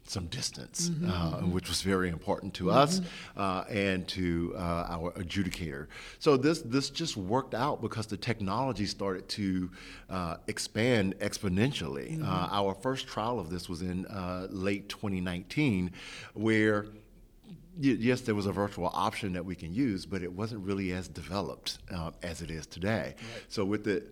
some 0.06 0.26
distance, 0.26 0.90
uh, 1.06 1.40
which 1.40 1.68
was 1.68 1.82
very 1.82 2.10
important 2.10 2.52
to 2.54 2.70
us 2.70 3.00
uh, 3.36 3.64
and 3.70 4.06
to 4.06 4.52
uh, 4.56 4.86
our 4.88 5.12
adjudicator. 5.12 5.86
So 6.18 6.36
this 6.36 6.60
this 6.60 6.90
just 6.90 7.16
worked 7.16 7.54
out 7.54 7.80
because 7.80 8.06
the 8.06 8.16
technology 8.16 8.86
started 8.86 9.28
to 9.30 9.70
uh, 10.10 10.36
expand 10.46 11.18
exponentially. 11.20 12.22
Uh, 12.22 12.48
our 12.50 12.74
first 12.74 13.06
trial 13.06 13.40
of 13.40 13.50
this 13.50 13.68
was 13.68 13.82
in 13.82 14.06
uh, 14.06 14.46
late 14.50 14.88
2019, 14.88 15.90
where 16.34 16.86
Yes, 17.80 18.20
there 18.20 18.36
was 18.36 18.46
a 18.46 18.52
virtual 18.52 18.88
option 18.94 19.32
that 19.32 19.44
we 19.44 19.56
can 19.56 19.74
use, 19.74 20.06
but 20.06 20.22
it 20.22 20.32
wasn't 20.32 20.64
really 20.64 20.92
as 20.92 21.08
developed 21.08 21.78
uh, 21.92 22.12
as 22.22 22.40
it 22.40 22.48
is 22.48 22.66
today. 22.68 23.16
So 23.48 23.64
with 23.64 23.82
the 23.82 24.04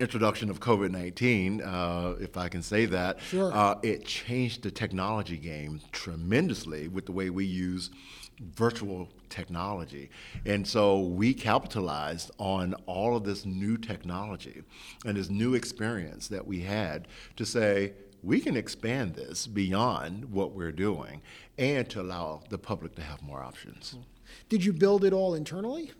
introduction 0.00 0.48
of 0.50 0.60
COVID-19, 0.60 1.60
uh, 1.64 2.14
if 2.20 2.36
I 2.36 2.48
can 2.48 2.62
say 2.62 2.86
that, 2.86 3.20
Sure. 3.22 3.52
uh, 3.52 3.78
it 3.82 4.04
changed 4.04 4.62
the 4.62 4.70
technology 4.70 5.36
game 5.36 5.80
tremendously 5.92 6.88
with 6.88 7.06
the 7.06 7.12
way 7.12 7.30
we 7.30 7.44
use 7.44 7.90
virtual 8.40 9.08
technology. 9.28 10.10
And 10.46 10.66
so 10.66 11.00
we 11.00 11.34
capitalized 11.34 12.30
on 12.38 12.74
all 12.86 13.16
of 13.16 13.24
this 13.24 13.44
new 13.44 13.76
technology 13.76 14.62
and 15.04 15.16
this 15.16 15.28
new 15.28 15.54
experience 15.54 16.28
that 16.28 16.46
we 16.46 16.60
had 16.60 17.08
to 17.36 17.44
say, 17.44 17.94
we 18.22 18.40
can 18.40 18.56
expand 18.56 19.14
this 19.14 19.46
beyond 19.46 20.32
what 20.32 20.52
we're 20.52 20.72
doing 20.72 21.22
and 21.56 21.88
to 21.90 22.00
allow 22.00 22.42
the 22.48 22.58
public 22.58 22.94
to 22.96 23.02
have 23.02 23.22
more 23.22 23.42
options. 23.42 23.96
Did 24.48 24.64
you 24.64 24.72
build 24.72 25.04
it 25.04 25.12
all 25.12 25.34
internally? 25.34 25.92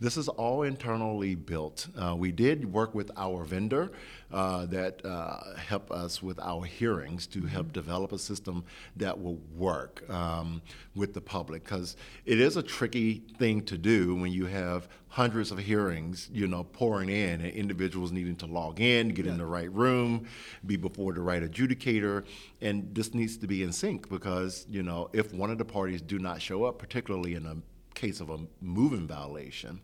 This 0.00 0.16
is 0.16 0.28
all 0.28 0.62
internally 0.62 1.34
built. 1.34 1.88
Uh, 1.96 2.14
we 2.16 2.32
did 2.32 2.72
work 2.72 2.94
with 2.94 3.10
our 3.16 3.44
vendor 3.44 3.90
uh, 4.32 4.66
that 4.66 5.04
uh, 5.04 5.56
helped 5.56 5.90
us 5.90 6.22
with 6.22 6.38
our 6.40 6.64
hearings 6.64 7.26
to 7.28 7.42
help 7.42 7.72
develop 7.72 8.12
a 8.12 8.18
system 8.18 8.64
that 8.96 9.20
will 9.20 9.38
work 9.56 10.08
um, 10.10 10.62
with 10.94 11.14
the 11.14 11.20
public 11.20 11.64
because 11.64 11.96
it 12.26 12.40
is 12.40 12.56
a 12.56 12.62
tricky 12.62 13.22
thing 13.38 13.62
to 13.62 13.78
do 13.78 14.14
when 14.14 14.32
you 14.32 14.46
have 14.46 14.88
hundreds 15.08 15.50
of 15.50 15.58
hearings, 15.58 16.28
you 16.32 16.46
know, 16.46 16.64
pouring 16.64 17.08
in 17.08 17.40
and 17.40 17.52
individuals 17.52 18.12
needing 18.12 18.36
to 18.36 18.46
log 18.46 18.80
in, 18.80 19.08
get 19.08 19.26
in 19.26 19.38
the 19.38 19.46
right 19.46 19.72
room, 19.72 20.26
be 20.66 20.76
before 20.76 21.12
the 21.12 21.20
right 21.20 21.42
adjudicator, 21.42 22.24
and 22.60 22.94
this 22.94 23.14
needs 23.14 23.36
to 23.38 23.46
be 23.46 23.62
in 23.62 23.72
sync 23.72 24.08
because 24.08 24.66
you 24.68 24.82
know 24.82 25.08
if 25.12 25.32
one 25.32 25.50
of 25.50 25.58
the 25.58 25.64
parties 25.64 26.02
do 26.02 26.18
not 26.18 26.40
show 26.42 26.64
up, 26.64 26.78
particularly 26.78 27.34
in 27.34 27.46
a 27.46 27.56
case 27.98 28.20
of 28.20 28.30
a 28.30 28.38
moving 28.60 29.06
violation, 29.06 29.80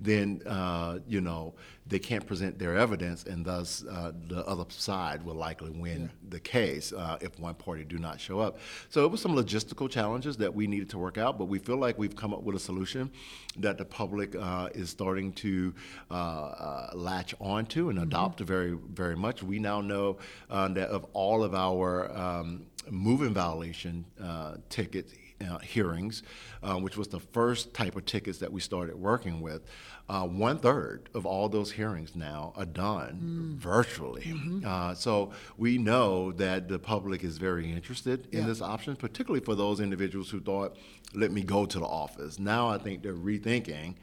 then 0.00 0.42
uh, 0.46 0.98
you 1.06 1.20
know 1.20 1.54
they 1.86 1.98
can't 1.98 2.26
present 2.26 2.58
their 2.58 2.76
evidence, 2.76 3.24
and 3.24 3.44
thus 3.44 3.84
uh, 3.84 4.12
the 4.28 4.44
other 4.46 4.64
side 4.68 5.22
will 5.22 5.34
likely 5.34 5.70
win 5.70 6.10
the 6.28 6.40
case 6.40 6.92
uh, 6.92 7.16
if 7.20 7.38
one 7.38 7.54
party 7.54 7.84
do 7.84 7.98
not 7.98 8.20
show 8.20 8.40
up. 8.40 8.58
So 8.88 9.04
it 9.04 9.10
was 9.10 9.20
some 9.20 9.34
logistical 9.34 9.88
challenges 9.88 10.36
that 10.38 10.52
we 10.52 10.66
needed 10.66 10.90
to 10.90 10.98
work 10.98 11.18
out, 11.18 11.38
but 11.38 11.46
we 11.46 11.58
feel 11.58 11.76
like 11.76 11.98
we've 11.98 12.16
come 12.16 12.34
up 12.34 12.42
with 12.42 12.56
a 12.56 12.60
solution 12.70 13.10
that 13.58 13.78
the 13.78 13.84
public 13.84 14.34
uh, 14.34 14.68
is 14.74 14.90
starting 14.90 15.32
to 15.34 15.74
uh, 16.10 16.14
uh, 16.14 16.90
latch 16.94 17.34
onto 17.40 17.90
and 17.90 17.98
adopt 17.98 18.40
very 18.40 18.76
very 18.92 19.16
much. 19.16 19.42
We 19.42 19.58
now 19.58 19.80
know 19.80 20.18
uh, 20.50 20.68
that 20.68 20.88
of 20.88 21.06
all 21.12 21.44
of 21.44 21.54
our 21.54 22.14
um, 22.16 22.66
moving 22.90 23.34
violation 23.34 24.04
uh, 24.22 24.56
tickets 24.68 25.12
uh, 25.40 25.58
hearings, 25.58 26.22
uh, 26.62 26.74
which 26.76 26.96
was 26.96 27.08
the 27.08 27.20
first 27.20 27.74
type 27.74 27.96
of 27.96 28.04
tickets 28.06 28.38
that 28.38 28.52
we 28.52 28.60
started 28.60 28.96
working 28.96 29.40
with. 29.40 29.62
Uh, 30.08 30.22
one 30.26 30.58
third 30.58 31.08
of 31.14 31.26
all 31.26 31.48
those 31.48 31.72
hearings 31.72 32.14
now 32.14 32.52
are 32.56 32.64
done 32.64 33.56
virtually. 33.60 34.32
Uh, 34.64 34.94
so 34.94 35.32
we 35.58 35.78
know 35.78 36.32
that 36.32 36.68
the 36.68 36.78
public 36.78 37.24
is 37.24 37.38
very 37.38 37.70
interested 37.70 38.28
in 38.32 38.40
Yeah. 38.40 38.46
this 38.46 38.62
option, 38.62 38.96
particularly 38.96 39.44
for 39.44 39.54
those 39.54 39.80
individuals 39.80 40.30
who 40.30 40.40
thought, 40.40 40.76
let 41.14 41.32
me 41.32 41.42
go 41.42 41.66
to 41.66 41.78
the 41.78 41.84
office. 41.86 42.38
Now 42.38 42.68
I 42.68 42.78
think 42.78 43.02
they're 43.02 43.14
rethinking. 43.14 43.94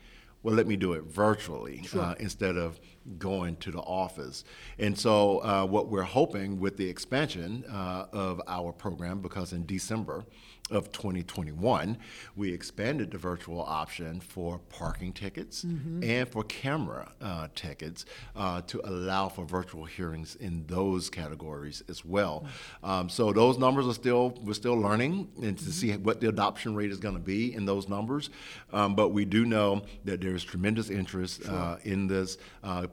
Well, 0.44 0.56
let 0.56 0.68
me 0.68 0.76
do 0.76 0.92
it 0.94 1.04
virtually 1.04 1.86
uh, 1.96 2.16
instead 2.20 2.58
of 2.58 2.80
going 3.18 3.56
to 3.58 3.72
the 3.72 3.80
office. 3.80 4.44
And 4.80 4.98
so, 4.98 5.40
uh, 5.40 5.66
what 5.66 5.90
we're 5.90 6.04
hoping 6.04 6.60
with 6.60 6.78
the 6.78 6.88
expansion 6.90 7.66
uh, 7.72 8.06
of 8.12 8.42
our 8.48 8.72
program, 8.72 9.20
because 9.22 9.54
in 9.54 9.66
December 9.66 10.26
of 10.72 10.92
2021, 10.92 11.98
we 12.36 12.54
expanded 12.54 13.12
the 13.12 13.18
virtual 13.18 13.62
option 13.62 14.20
for 14.22 14.60
parking 14.70 15.12
tickets 15.12 15.64
and 16.04 16.28
for 16.30 16.44
camera 16.44 17.12
uh, 17.22 17.48
tickets 17.54 18.06
uh, 18.36 18.62
to 18.62 18.82
allow 18.86 19.28
for 19.28 19.46
virtual 19.46 19.84
hearings 19.84 20.36
in 20.36 20.66
those 20.68 21.10
categories 21.10 21.84
as 21.90 22.06
well. 22.06 22.46
Um, 22.82 23.10
so 23.10 23.34
those 23.34 23.58
numbers 23.58 23.88
are 23.88 23.94
still 23.94 24.34
we're 24.42 24.54
still 24.54 24.76
learning 24.80 25.28
and 25.42 25.58
to 25.58 25.72
see 25.72 25.92
what 25.98 26.22
the 26.22 26.30
adoption 26.30 26.76
rate 26.76 26.92
is 26.92 27.00
going 27.00 27.16
to 27.16 27.22
be 27.22 27.54
in 27.54 27.66
those 27.66 27.90
numbers. 27.90 28.30
Um, 28.72 28.96
but 28.96 29.10
we 29.10 29.26
do 29.26 29.46
know 29.46 29.84
that 30.06 30.22
there 30.22 30.34
is 30.34 30.44
tremendous 30.44 30.90
interest 30.90 31.48
uh, 31.48 31.78
in 31.84 32.08
this. 32.08 32.38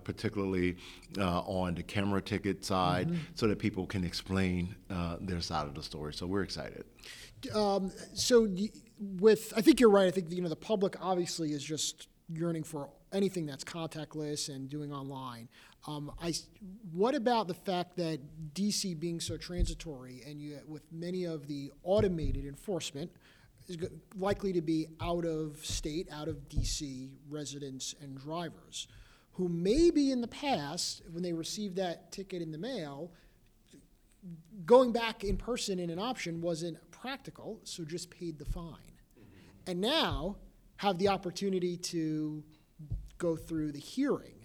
Particularly 0.05 0.77
uh, 1.19 1.41
on 1.41 1.75
the 1.75 1.83
camera 1.83 2.21
ticket 2.21 2.65
side, 2.65 3.09
mm-hmm. 3.09 3.21
so 3.35 3.47
that 3.49 3.59
people 3.59 3.87
can 3.87 4.05
explain 4.05 4.75
uh, 4.91 5.17
their 5.21 5.41
side 5.41 5.67
of 5.67 5.75
the 5.75 5.83
story. 5.83 6.15
So 6.15 6.27
we're 6.27 6.43
excited. 6.43 6.85
Um, 7.55 7.91
so 8.15 8.49
with, 8.99 9.53
I 9.57 9.61
think 9.63 9.81
you're 9.81 9.91
right. 9.91 10.07
I 10.07 10.11
think 10.11 10.31
you 10.31 10.43
know 10.43 10.49
the 10.49 10.57
public 10.57 10.97
obviously 11.01 11.53
is 11.53 11.65
just 11.65 12.09
yearning 12.29 12.63
for 12.63 12.91
anything 13.13 13.47
that's 13.47 13.65
contactless 13.65 14.49
and 14.49 14.69
doing 14.69 14.93
online. 14.93 15.49
Um, 15.87 16.13
I, 16.21 16.35
what 16.93 17.15
about 17.15 17.49
the 17.49 17.55
fact 17.55 17.97
that 17.97 18.21
DC 18.55 18.99
being 18.99 19.19
so 19.19 19.37
transitory 19.37 20.23
and 20.27 20.41
you, 20.41 20.59
with 20.67 20.83
many 20.93 21.25
of 21.25 21.47
the 21.47 21.73
automated 21.83 22.45
enforcement 22.45 23.11
is 23.67 23.79
likely 24.17 24.53
to 24.53 24.61
be 24.61 24.89
out 25.01 25.25
of 25.25 25.57
state, 25.65 26.09
out 26.13 26.29
of 26.29 26.49
DC 26.49 27.11
residents 27.29 27.95
and 28.01 28.19
drivers 28.19 28.89
who 29.41 29.49
maybe 29.49 30.11
in 30.11 30.21
the 30.21 30.29
past, 30.29 31.01
when 31.11 31.23
they 31.23 31.33
received 31.33 31.77
that 31.77 32.13
ticket 32.13 32.43
in 32.43 32.53
the 32.53 32.59
mail, 32.59 33.11
going 34.67 34.93
back 34.93 35.25
in 35.25 35.39
person 35.39 35.79
in 35.79 35.89
an 35.89 35.99
option 35.99 36.43
wasn't 36.43 36.77
practical, 36.91 37.59
so 37.65 37.83
just 37.83 38.11
paid 38.11 38.39
the 38.39 38.45
fine. 38.45 38.93
And 39.67 39.81
now 39.81 40.37
have 40.77 40.99
the 40.99 41.09
opportunity 41.09 41.79
to 41.79 42.45
go 43.17 43.35
through 43.35 43.73
the 43.73 43.79
hearing. 43.79 44.45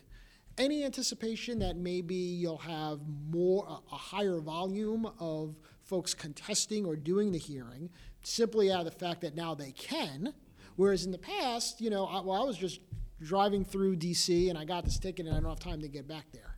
Any 0.58 0.86
anticipation 0.86 1.60
that 1.60 1.75
maybe 1.75 2.16
you'll 2.16 2.58
have 2.60 3.02
more 3.30 3.68
a, 3.68 3.94
a 3.94 3.98
higher 3.98 4.40
volume 4.40 5.12
of 5.20 5.58
folks 5.84 6.14
contesting 6.14 6.86
or 6.86 6.96
doing 6.96 7.34
the 7.34 7.38
hearing 7.38 7.90
simply 8.24 8.72
out 8.72 8.80
of 8.80 8.86
the 8.86 8.98
fact 8.98 9.20
that 9.22 9.36
now 9.36 9.56
they 9.56 9.74
can, 9.74 10.34
whereas 10.78 11.04
in 11.06 11.12
the 11.12 11.18
past, 11.18 11.82
you 11.82 11.90
know, 11.90 12.06
I, 12.06 12.22
well, 12.22 12.42
I 12.42 12.46
was 12.46 12.58
just 12.58 12.80
driving 13.22 13.66
through 13.66 13.98
D.C. 13.98 14.50
and 14.50 14.58
I 14.58 14.66
got 14.66 14.86
this 14.86 15.00
ticket 15.00 15.26
and 15.26 15.36
I 15.36 15.40
don't 15.40 15.50
have 15.50 15.60
time 15.60 15.82
to 15.82 15.88
get 15.88 16.08
back 16.08 16.26
there. 16.32 16.58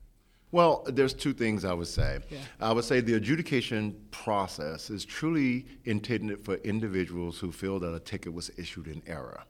Well, 0.52 0.86
there's 0.88 1.14
two 1.14 1.34
things 1.34 1.66
I 1.66 1.74
would 1.74 1.88
say. 1.88 2.20
Yeah. 2.30 2.40
I 2.62 2.72
would 2.72 2.86
say 2.86 3.02
the 3.02 3.16
adjudication 3.16 4.00
process 4.12 4.90
is 4.90 5.04
truly 5.04 5.66
intended 5.84 6.46
for 6.46 6.56
individuals 6.56 7.38
who 7.40 7.52
feel 7.52 7.80
that 7.80 7.94
a 7.94 8.00
ticket 8.00 8.34
was 8.34 8.50
issued 8.58 8.88
in 8.88 9.02
error 9.06 9.44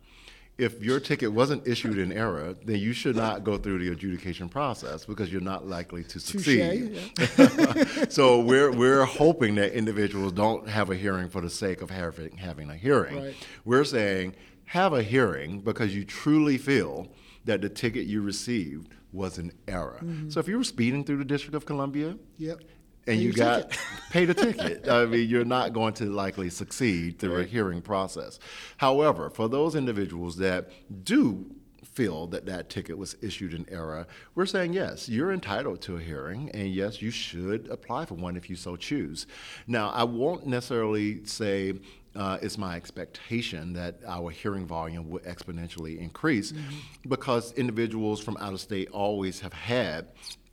if 0.57 0.81
your 0.83 0.99
ticket 0.99 1.31
wasn't 1.31 1.67
issued 1.67 1.97
in 1.99 2.11
error, 2.11 2.55
then 2.65 2.79
you 2.79 2.91
should 2.91 3.15
not 3.15 3.43
go 3.43 3.57
through 3.57 3.79
the 3.79 3.91
adjudication 3.91 4.49
process 4.49 5.05
because 5.05 5.31
you're 5.31 5.41
not 5.41 5.67
likely 5.67 6.03
to 6.03 6.19
succeed. 6.19 6.97
yeah. 7.37 8.05
so 8.09 8.39
we're 8.39 8.71
we're 8.71 9.05
hoping 9.05 9.55
that 9.55 9.73
individuals 9.73 10.31
don't 10.31 10.67
have 10.67 10.89
a 10.89 10.95
hearing 10.95 11.29
for 11.29 11.41
the 11.41 11.49
sake 11.49 11.81
of 11.81 11.89
having 11.89 12.37
having 12.37 12.69
a 12.69 12.75
hearing. 12.75 13.17
Right. 13.17 13.35
We're 13.65 13.83
saying 13.83 14.35
have 14.67 14.93
a 14.93 15.03
hearing 15.03 15.61
because 15.61 15.95
you 15.95 16.05
truly 16.05 16.57
feel 16.57 17.07
that 17.45 17.61
the 17.61 17.69
ticket 17.69 18.05
you 18.05 18.21
received 18.21 18.93
was 19.11 19.37
an 19.37 19.51
error. 19.67 19.99
Mm-hmm. 20.03 20.29
So 20.29 20.39
if 20.39 20.47
you 20.47 20.57
were 20.57 20.63
speeding 20.63 21.03
through 21.03 21.17
the 21.17 21.25
District 21.25 21.55
of 21.55 21.65
Columbia, 21.65 22.17
yep 22.37 22.61
and 23.07 23.21
you 23.21 23.33
got 23.33 23.77
paid 24.11 24.29
a 24.29 24.33
ticket. 24.33 24.87
I 24.87 25.05
mean, 25.05 25.27
you're 25.27 25.45
not 25.45 25.73
going 25.73 25.93
to 25.95 26.05
likely 26.05 26.49
succeed 26.49 27.19
through 27.19 27.37
right. 27.37 27.45
a 27.45 27.49
hearing 27.49 27.81
process. 27.81 28.37
However, 28.77 29.29
for 29.29 29.47
those 29.47 29.75
individuals 29.75 30.37
that 30.37 30.69
do 31.03 31.55
feel 31.83 32.27
that 32.27 32.45
that 32.45 32.69
ticket 32.69 32.97
was 32.97 33.15
issued 33.21 33.53
in 33.53 33.65
error, 33.69 34.05
we're 34.35 34.45
saying 34.45 34.73
yes, 34.73 35.09
you're 35.09 35.31
entitled 35.31 35.81
to 35.81 35.95
a 35.95 35.99
hearing, 35.99 36.51
and 36.51 36.67
yes, 36.67 37.01
you 37.01 37.09
should 37.09 37.67
apply 37.69 38.05
for 38.05 38.15
one 38.15 38.35
if 38.35 38.49
you 38.49 38.55
so 38.55 38.75
choose. 38.75 39.25
Now, 39.65 39.89
I 39.89 40.03
won't 40.03 40.45
necessarily 40.45 41.25
say 41.25 41.73
uh, 42.17 42.37
it's 42.41 42.57
my 42.57 42.75
expectation 42.75 43.73
that 43.73 43.99
our 44.07 44.31
hearing 44.31 44.65
volume 44.65 45.09
will 45.09 45.19
exponentially 45.19 45.99
increase 45.99 46.51
mm-hmm. 46.51 46.75
because 47.07 47.53
individuals 47.53 48.19
from 48.19 48.35
out 48.37 48.53
of 48.53 48.59
state 48.59 48.89
always 48.91 49.39
have 49.39 49.53
had 49.53 50.07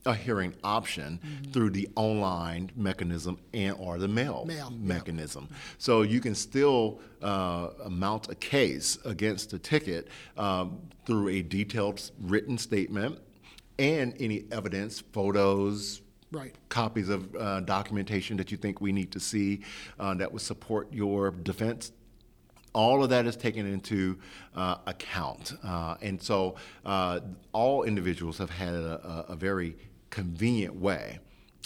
a 0.06 0.14
hearing 0.14 0.54
option 0.62 1.18
mm-hmm. 1.24 1.50
through 1.52 1.70
the 1.70 1.88
online 1.96 2.70
mechanism 2.76 3.38
and 3.54 3.74
or 3.78 3.98
the 3.98 4.08
mail, 4.08 4.44
mail 4.46 4.70
mechanism. 4.70 5.48
Yep. 5.50 5.58
So 5.78 6.02
you 6.02 6.20
can 6.20 6.34
still 6.34 7.00
uh, 7.22 7.70
mount 7.88 8.28
a 8.30 8.34
case 8.34 8.98
against 9.06 9.54
a 9.54 9.58
ticket 9.58 10.08
um, 10.36 10.78
through 11.06 11.28
a 11.28 11.42
detailed 11.42 12.10
written 12.20 12.58
statement 12.58 13.18
and 13.78 14.14
any 14.20 14.44
evidence, 14.52 15.00
photos, 15.12 16.02
right. 16.34 16.54
copies 16.68 17.08
of 17.08 17.34
uh, 17.36 17.60
documentation 17.60 18.36
that 18.36 18.50
you 18.50 18.56
think 18.56 18.80
we 18.80 18.92
need 18.92 19.12
to 19.12 19.20
see 19.20 19.60
uh, 19.98 20.14
that 20.14 20.32
would 20.32 20.42
support 20.42 20.92
your 20.92 21.30
defense 21.30 21.92
all 22.74 23.04
of 23.04 23.10
that 23.10 23.24
is 23.24 23.36
taken 23.36 23.66
into 23.66 24.18
uh, 24.54 24.76
account. 24.86 25.52
Uh, 25.62 25.94
and 26.02 26.20
so 26.20 26.56
uh, 26.84 27.20
all 27.52 27.84
individuals 27.84 28.36
have 28.38 28.50
had 28.50 28.74
a, 28.74 29.24
a, 29.28 29.32
a, 29.32 29.36
very 29.36 29.76
convenient 30.10 30.74
way 30.74 31.20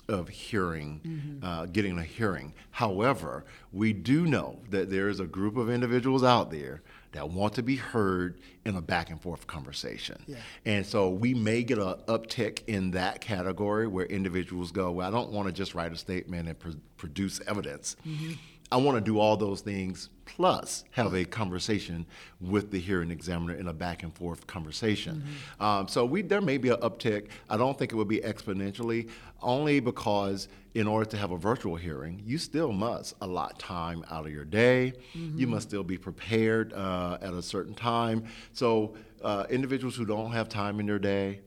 of 0.08 0.28
hearing, 0.28 1.00
mm-hmm. 1.04 1.44
uh, 1.44 1.66
getting 1.66 1.98
a 1.98 2.02
hearing. 2.02 2.54
However, 2.70 3.44
we 3.72 3.92
do 3.92 4.26
know 4.26 4.60
that 4.70 4.90
there 4.90 5.08
is 5.08 5.20
a 5.20 5.26
group 5.26 5.56
of 5.56 5.68
individuals 5.70 6.22
out 6.22 6.50
there 6.50 6.82
that 7.12 7.30
want 7.30 7.54
to 7.54 7.62
be 7.62 7.76
heard 7.76 8.38
in 8.64 8.76
a 8.76 8.82
back 8.82 9.10
and 9.10 9.20
forth 9.20 9.46
conversation. 9.46 10.22
Yeah. 10.26 10.36
And 10.64 10.84
so 10.86 11.08
we 11.08 11.34
may 11.34 11.62
get 11.62 11.78
an 11.78 11.94
uptick 12.06 12.62
in 12.66 12.90
that 12.92 13.20
category 13.20 13.86
where 13.86 14.06
individuals 14.06 14.72
go, 14.72 14.90
Well, 14.90 15.08
I 15.08 15.10
don't 15.10 15.30
want 15.30 15.46
to 15.46 15.52
just 15.52 15.74
write 15.74 15.92
a 15.92 15.96
statement 15.96 16.48
and 16.48 16.58
pr- 16.58 16.70
produce 16.96 17.40
evidence. 17.46 17.96
Mm-hmm. 18.06 18.32
I 18.70 18.76
want 18.76 18.96
to 18.96 19.00
do 19.00 19.18
all 19.18 19.36
those 19.36 19.60
things 19.60 20.10
plus 20.26 20.84
have 20.90 21.14
a 21.14 21.24
conversation 21.24 22.04
with 22.40 22.70
the 22.70 22.78
hearing 22.78 23.10
examiner 23.10 23.54
in 23.54 23.68
a 23.68 23.72
back 23.72 24.02
and 24.02 24.14
forth 24.14 24.46
conversation. 24.46 25.22
Mm-hmm. 25.22 25.62
Um, 25.62 25.88
so 25.88 26.04
we 26.04 26.22
there 26.22 26.42
may 26.42 26.58
be 26.58 26.68
an 26.68 26.76
uptick. 26.76 27.28
I 27.48 27.56
don't 27.56 27.78
think 27.78 27.92
it 27.92 27.96
would 27.96 28.08
be 28.08 28.20
exponentially, 28.20 29.08
only 29.42 29.80
because 29.80 30.48
in 30.74 30.86
order 30.86 31.08
to 31.10 31.16
have 31.16 31.30
a 31.30 31.38
virtual 31.38 31.76
hearing, 31.76 32.22
you 32.24 32.36
still 32.36 32.72
must 32.72 33.14
allot 33.22 33.58
time 33.58 34.04
out 34.10 34.26
of 34.26 34.32
your 34.32 34.44
day. 34.44 34.92
Mm-hmm. 35.16 35.38
You 35.38 35.46
must 35.46 35.68
still 35.68 35.82
be 35.82 35.96
prepared 35.96 36.72
uh, 36.74 37.18
at 37.22 37.32
a 37.32 37.42
certain 37.42 37.74
time. 37.74 38.24
So 38.52 38.94
uh, 39.22 39.46
individuals 39.48 39.96
who 39.96 40.04
don't 40.04 40.32
have 40.32 40.48
time 40.48 40.78
in 40.78 40.86
their 40.86 40.98
day, 40.98 41.40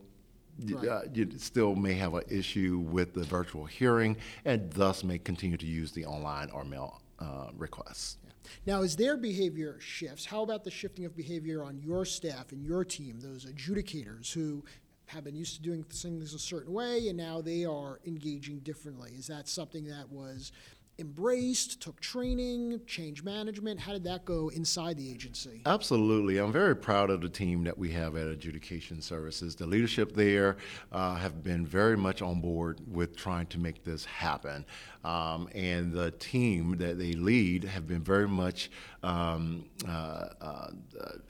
Right. 0.62 0.86
Uh, 0.86 1.00
you 1.14 1.30
still 1.38 1.74
may 1.74 1.94
have 1.94 2.12
an 2.12 2.24
issue 2.28 2.84
with 2.90 3.14
the 3.14 3.24
virtual 3.24 3.64
hearing 3.64 4.18
and 4.44 4.70
thus 4.72 5.02
may 5.02 5.18
continue 5.18 5.56
to 5.56 5.66
use 5.66 5.92
the 5.92 6.04
online 6.04 6.50
or 6.50 6.62
mail 6.62 7.01
uh, 7.22 7.50
requests. 7.56 8.18
Now, 8.66 8.82
as 8.82 8.96
their 8.96 9.16
behavior 9.16 9.76
shifts, 9.80 10.24
how 10.26 10.42
about 10.42 10.64
the 10.64 10.70
shifting 10.70 11.04
of 11.04 11.16
behavior 11.16 11.64
on 11.64 11.78
your 11.78 12.04
staff 12.04 12.52
and 12.52 12.64
your 12.64 12.84
team, 12.84 13.20
those 13.20 13.46
adjudicators 13.46 14.32
who 14.32 14.64
have 15.06 15.24
been 15.24 15.36
used 15.36 15.56
to 15.56 15.62
doing 15.62 15.84
things 15.84 16.34
a 16.34 16.38
certain 16.38 16.72
way 16.72 17.08
and 17.08 17.16
now 17.16 17.40
they 17.40 17.64
are 17.64 18.00
engaging 18.06 18.58
differently? 18.60 19.12
Is 19.16 19.26
that 19.28 19.48
something 19.48 19.84
that 19.84 20.08
was 20.10 20.52
embraced, 20.98 21.80
took 21.80 22.00
training, 22.00 22.80
change 22.86 23.22
management? 23.22 23.80
How 23.80 23.92
did 23.92 24.04
that 24.04 24.24
go 24.24 24.48
inside 24.50 24.96
the 24.96 25.10
agency? 25.10 25.62
Absolutely. 25.66 26.38
I'm 26.38 26.52
very 26.52 26.76
proud 26.76 27.10
of 27.10 27.20
the 27.20 27.28
team 27.28 27.64
that 27.64 27.76
we 27.76 27.90
have 27.92 28.16
at 28.16 28.26
Adjudication 28.26 29.00
Services. 29.00 29.54
The 29.54 29.66
leadership 29.66 30.14
there 30.14 30.56
uh, 30.90 31.16
have 31.16 31.42
been 31.42 31.66
very 31.66 31.96
much 31.96 32.22
on 32.22 32.40
board 32.40 32.80
with 32.86 33.16
trying 33.16 33.46
to 33.46 33.58
make 33.58 33.84
this 33.84 34.04
happen. 34.04 34.64
Um, 35.04 35.48
and 35.54 35.92
the 35.92 36.12
team 36.12 36.76
that 36.78 36.98
they 36.98 37.12
lead 37.12 37.64
have 37.64 37.86
been 37.86 38.02
very 38.02 38.28
much 38.28 38.70
um, 39.02 39.64
uh, 39.88 40.28
uh, 40.40 40.68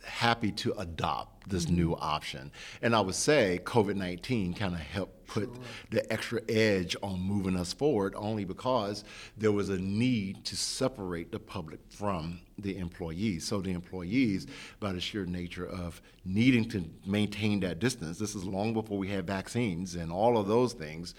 happy 0.05 0.53
to 0.53 0.72
adopt 0.72 1.48
this 1.48 1.66
mm-hmm. 1.66 1.77
new 1.77 1.92
option. 1.94 2.53
And 2.83 2.94
I 2.94 3.01
would 3.01 3.14
say 3.14 3.61
COVID 3.64 3.96
19 3.96 4.55
kind 4.55 4.75
of 4.75 4.81
helped 4.81 5.21
put 5.26 5.44
sure. 5.44 5.64
the 5.90 6.12
extra 6.12 6.40
edge 6.48 6.96
on 7.02 7.20
moving 7.20 7.56
us 7.56 7.72
forward 7.72 8.14
only 8.16 8.44
because 8.44 9.04
there 9.37 9.52
was 9.52 9.68
a 9.68 9.78
need 9.78 10.44
to 10.44 10.56
separate 10.56 11.32
the 11.32 11.38
public 11.38 11.80
from 11.88 12.40
the 12.58 12.76
employees. 12.78 13.44
So 13.44 13.61
the 13.61 13.72
employees, 13.72 14.46
by 14.80 14.92
the 14.92 15.00
sheer 15.00 15.24
nature 15.24 15.66
of 15.66 16.00
needing 16.24 16.68
to 16.70 16.85
maintain 17.06 17.61
that 17.61 17.78
distance, 17.78 18.18
this 18.18 18.35
is 18.35 18.44
long 18.44 18.72
before 18.72 18.98
we 18.98 19.08
had 19.08 19.26
vaccines 19.26 19.94
and 19.94 20.12
all 20.12 20.38
of 20.38 20.46
those 20.46 20.72
things 20.72 21.14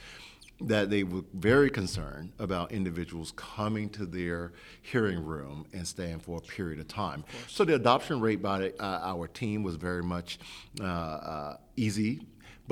that 0.62 0.90
they 0.90 1.04
were 1.04 1.24
very 1.34 1.70
concerned 1.70 2.32
about 2.40 2.72
individuals 2.72 3.34
coming 3.36 3.90
to 3.90 4.06
their 4.06 4.54
hearing 4.82 5.24
room 5.24 5.66
and 5.74 5.86
staying 5.88 6.20
for 6.20 6.38
a 6.38 6.42
period 6.42 6.80
of 6.80 6.88
time. 6.88 7.24
Of 7.34 7.52
so 7.52 7.66
the 7.66 7.76
adoption 7.76 8.22
rate 8.22 8.42
by 8.42 8.72
uh, 8.80 9.00
our 9.04 9.28
team 9.28 9.64
was 9.64 9.76
very 9.76 10.04
much 10.04 10.40
uh, 10.80 10.84
uh, 10.84 11.58
easy. 11.76 12.22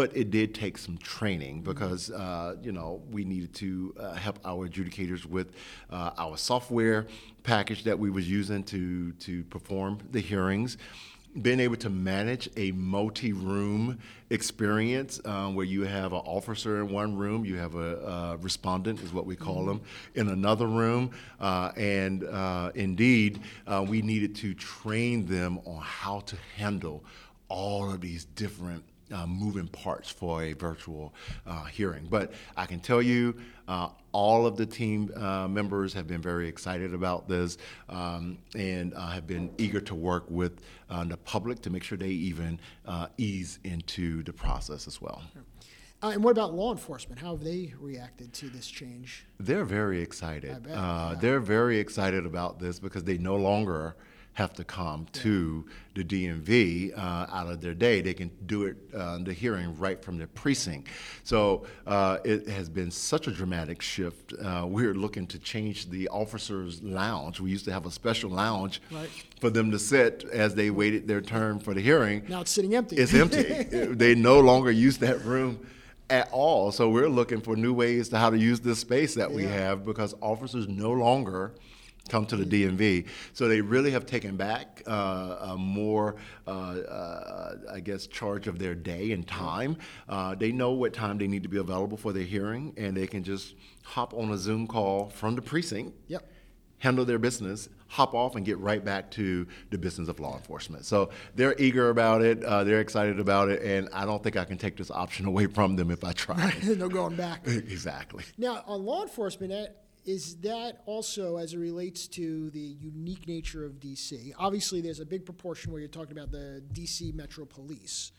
But 0.02 0.18
it 0.18 0.32
did 0.32 0.56
take 0.56 0.80
some 0.80 0.98
training 0.98 1.62
because 1.62 2.10
uh, 2.10 2.56
you 2.64 2.72
know 2.72 3.04
we 3.12 3.24
needed 3.24 3.54
to 3.54 3.94
uh, 4.00 4.14
help 4.14 4.40
our 4.44 4.68
adjudicators 4.68 5.28
with 5.28 5.52
uh, 5.92 6.10
our 6.18 6.38
software 6.38 7.06
package 7.44 7.84
that 7.84 8.00
we 8.00 8.10
was 8.10 8.28
using 8.28 8.64
to 8.64 9.12
to 9.12 9.44
perform 9.44 10.00
the 10.10 10.20
hearings 10.20 10.78
being 11.44 11.60
able 11.60 11.76
to 11.76 11.90
manage 11.92 12.50
a 12.58 12.72
multi-room 12.72 14.00
experience 14.32 15.22
um, 15.24 15.54
where 15.56 15.66
you 15.66 15.84
have 15.84 16.12
an 16.12 16.22
officer 16.26 16.82
in 16.82 16.90
one 16.90 17.16
room, 17.16 17.46
you 17.46 17.56
have 17.56 17.76
a, 17.76 17.96
a 18.34 18.38
respondent, 18.38 19.00
is 19.02 19.14
what 19.14 19.26
we 19.26 19.36
call 19.36 19.60
mm-hmm. 19.60 19.68
them, 19.68 19.82
in 20.16 20.28
another 20.28 20.68
room, 20.68 21.12
uh, 21.40 21.72
and 21.78 22.26
uh, 22.26 22.70
indeed, 22.76 23.40
uh, 23.66 23.86
we 23.88 24.02
needed 24.02 24.36
to 24.36 24.54
train 24.56 25.26
them 25.26 25.58
on 25.64 25.80
how 25.82 26.20
to 26.20 26.36
handle 26.58 27.02
all 27.48 27.90
of 27.90 28.02
these 28.02 28.26
different 28.26 28.84
uh, 29.12 29.26
moving 29.26 29.68
parts 29.68 30.10
for 30.10 30.44
a 30.44 30.54
virtual 30.54 31.14
uh, 31.46 31.66
hearing. 31.66 32.08
But 32.10 32.34
I 32.56 32.66
can 32.66 32.80
tell 32.80 33.02
you, 33.02 33.36
uh, 33.68 33.90
all 34.12 34.46
of 34.46 34.58
the 34.58 34.66
team 34.66 35.12
uh, 35.16 35.48
members 35.48 35.94
have 35.94 36.08
been 36.08 36.22
very 36.22 36.48
excited 36.48 36.94
about 36.94 37.28
this 37.28 37.58
um, 37.90 38.38
and 38.56 38.94
uh, 38.94 39.08
have 39.08 39.28
been 39.28 39.52
eager 39.58 39.80
to 39.82 39.96
work 39.96 40.26
with 40.30 40.62
uh, 40.90 41.04
the 41.06 41.18
public 41.18 41.62
to 41.62 41.70
make 41.70 41.84
sure 41.84 41.98
they 41.98 42.10
even 42.10 42.60
ease 43.18 43.60
into 43.64 44.24
the 44.24 44.34
process 44.34 44.88
as 44.88 45.02
well. 45.02 45.22
Uh, 46.04 46.10
and 46.10 46.24
what 46.24 46.32
about 46.32 46.54
law 46.54 46.72
enforcement? 46.72 47.22
How 47.22 47.32
have 47.32 47.44
they 47.44 47.74
reacted 47.80 48.34
to 48.34 48.50
this 48.50 48.68
change? 48.68 49.26
They're 49.40 49.64
very 49.64 50.02
excited. 50.02 50.64
Bet, 50.64 50.72
uh, 50.72 50.76
yeah. 50.76 51.16
They're 51.20 51.40
very 51.40 51.78
excited 51.78 52.26
about 52.26 52.60
this 52.60 52.80
because 52.80 53.04
they 53.04 53.20
no 53.20 53.36
longer 53.36 53.96
have 54.34 54.54
to 54.54 54.64
come 54.64 55.06
to 55.12 55.66
the 55.94 56.04
DMV 56.04 56.98
uh, 56.98 57.28
out 57.32 57.48
of 57.48 57.60
their 57.60 57.74
day. 57.74 58.02
They 58.02 58.14
can 58.14 58.32
do 58.46 58.64
it, 58.64 58.78
uh, 58.96 59.18
the 59.18 59.34
hearing, 59.34 59.78
right 59.78 60.02
from 60.02 60.18
their 60.18 60.28
precinct. 60.28 60.88
So 61.24 61.66
uh, 61.86 62.20
it 62.24 62.48
has 62.48 62.70
been 62.70 62.92
such 62.92 63.28
a 63.28 63.32
dramatic 63.32 63.82
shift. 63.82 64.34
Uh, 64.34 64.66
we're 64.68 64.94
looking 64.94 65.28
to 65.28 65.40
change 65.40 65.90
the 65.90 66.08
officers' 66.10 66.82
lounge. 66.82 67.42
We 67.42 67.52
used 67.52 67.66
to 67.66 67.74
have 67.74 67.86
a 67.86 67.92
special 67.92 68.30
lounge 68.30 68.82
right. 68.90 69.10
for 69.42 69.50
them 69.50 69.70
to 69.72 69.80
sit 69.80 70.24
as 70.32 70.56
they 70.56 70.70
waited 70.70 71.08
their 71.08 71.22
turn 71.22 71.60
for 71.60 71.74
the 71.74 71.82
hearing. 71.82 72.24
Now 72.30 72.42
it's 72.42 72.52
sitting 72.52 72.74
empty. 72.74 72.96
It's 72.96 73.14
empty. 73.14 73.44
they 73.94 74.16
no 74.16 74.40
longer 74.40 74.72
use 74.72 74.98
that 75.00 75.26
room 75.26 75.60
at 76.10 76.30
all. 76.32 76.72
So 76.72 76.90
we're 76.90 77.10
looking 77.10 77.42
for 77.42 77.56
new 77.56 77.74
ways 77.74 78.10
to 78.10 78.18
how 78.18 78.30
to 78.30 78.38
use 78.38 78.60
this 78.62 78.80
space 78.80 79.16
that 79.16 79.32
we 79.32 79.44
have 79.44 79.86
because 79.86 80.14
officers 80.22 80.68
no 80.68 80.92
longer 80.92 81.54
come 82.12 82.26
to 82.26 82.36
the 82.36 82.46
DMV. 82.46 83.08
So 83.34 83.48
they 83.48 83.62
really 83.62 83.92
have 83.92 84.06
taken 84.06 84.36
back 84.36 84.84
uh, 84.86 85.38
a 85.54 85.58
more, 85.58 86.18
uh, 86.46 86.50
uh, 86.52 87.56
I 87.72 87.80
guess, 87.80 88.06
charge 88.06 88.48
of 88.48 88.60
their 88.60 88.76
day 88.76 89.14
and 89.14 89.26
time. 89.26 89.78
Uh, 90.10 90.36
they 90.36 90.52
know 90.52 90.72
what 90.72 90.94
time 90.94 91.18
they 91.18 91.28
need 91.28 91.44
to 91.44 91.50
be 91.50 91.58
available 91.58 91.98
for 91.98 92.12
their 92.12 92.24
hearing, 92.24 92.74
and 92.78 92.96
they 92.96 93.08
can 93.08 93.24
just 93.24 93.56
hop 93.84 94.14
on 94.14 94.32
a 94.32 94.38
Zoom 94.38 94.68
call 94.68 95.10
from 95.10 95.36
the 95.36 95.42
precinct. 95.42 95.96
Yep 96.08 96.28
handle 96.82 97.06
their 97.06 97.20
business, 97.20 97.70
hop 97.88 98.16
off, 98.16 98.36
and 98.36 98.44
get 98.44 98.58
right 98.58 98.84
back 98.84 99.12
to 99.12 99.46
the 99.70 99.78
business 99.78 100.10
of 100.10 100.20
law 100.20 100.36
enforcement. 100.36 100.84
So 100.84 101.12
they're 101.36 101.56
eager 101.60 101.92
about 101.92 102.24
it, 102.24 102.44
uh, 102.44 102.64
they're 102.64 102.80
excited 102.80 103.20
about 103.20 103.50
it, 103.50 103.62
and 103.62 103.88
I 103.94 104.04
don't 104.06 104.22
think 104.24 104.36
I 104.36 104.46
can 104.46 104.58
take 104.58 104.78
this 104.78 104.90
option 104.90 105.28
away 105.28 105.46
from 105.46 105.76
them 105.76 105.92
if 105.92 106.04
I 106.04 106.12
try. 106.14 106.54
no 106.64 106.90
going 106.90 107.16
back. 107.16 107.46
exactly. 107.46 108.24
Now, 108.38 108.64
on 108.66 108.84
law 108.84 109.04
enforcement, 109.04 109.72
is 110.06 110.36
that 110.38 110.82
also 110.86 111.38
as 111.38 111.54
it 111.54 111.60
relates 111.60 112.08
to 112.08 112.50
the 112.52 112.60
unique 112.60 113.28
nature 113.28 113.66
of 113.66 113.74
DC? 113.80 114.34
Obviously, 114.38 114.82
there's 114.82 115.00
a 115.00 115.06
big 115.06 115.26
proportion 115.26 115.72
where 115.72 115.80
you're 115.80 115.90
talking 115.90 116.18
about 116.18 116.32
the 116.32 116.64
DC 116.74 117.14
Metro 117.14 117.46
Police. 117.46 118.12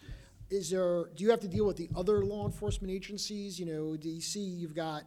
Is 0.50 0.70
there? 0.70 1.04
Do 1.16 1.24
you 1.24 1.30
have 1.30 1.40
to 1.40 1.48
deal 1.48 1.66
with 1.66 1.76
the 1.76 1.88
other 1.96 2.24
law 2.24 2.46
enforcement 2.46 2.92
agencies? 2.92 3.58
You 3.58 3.66
know, 3.66 3.96
DC, 3.96 4.36
you've 4.36 4.74
got 4.74 5.04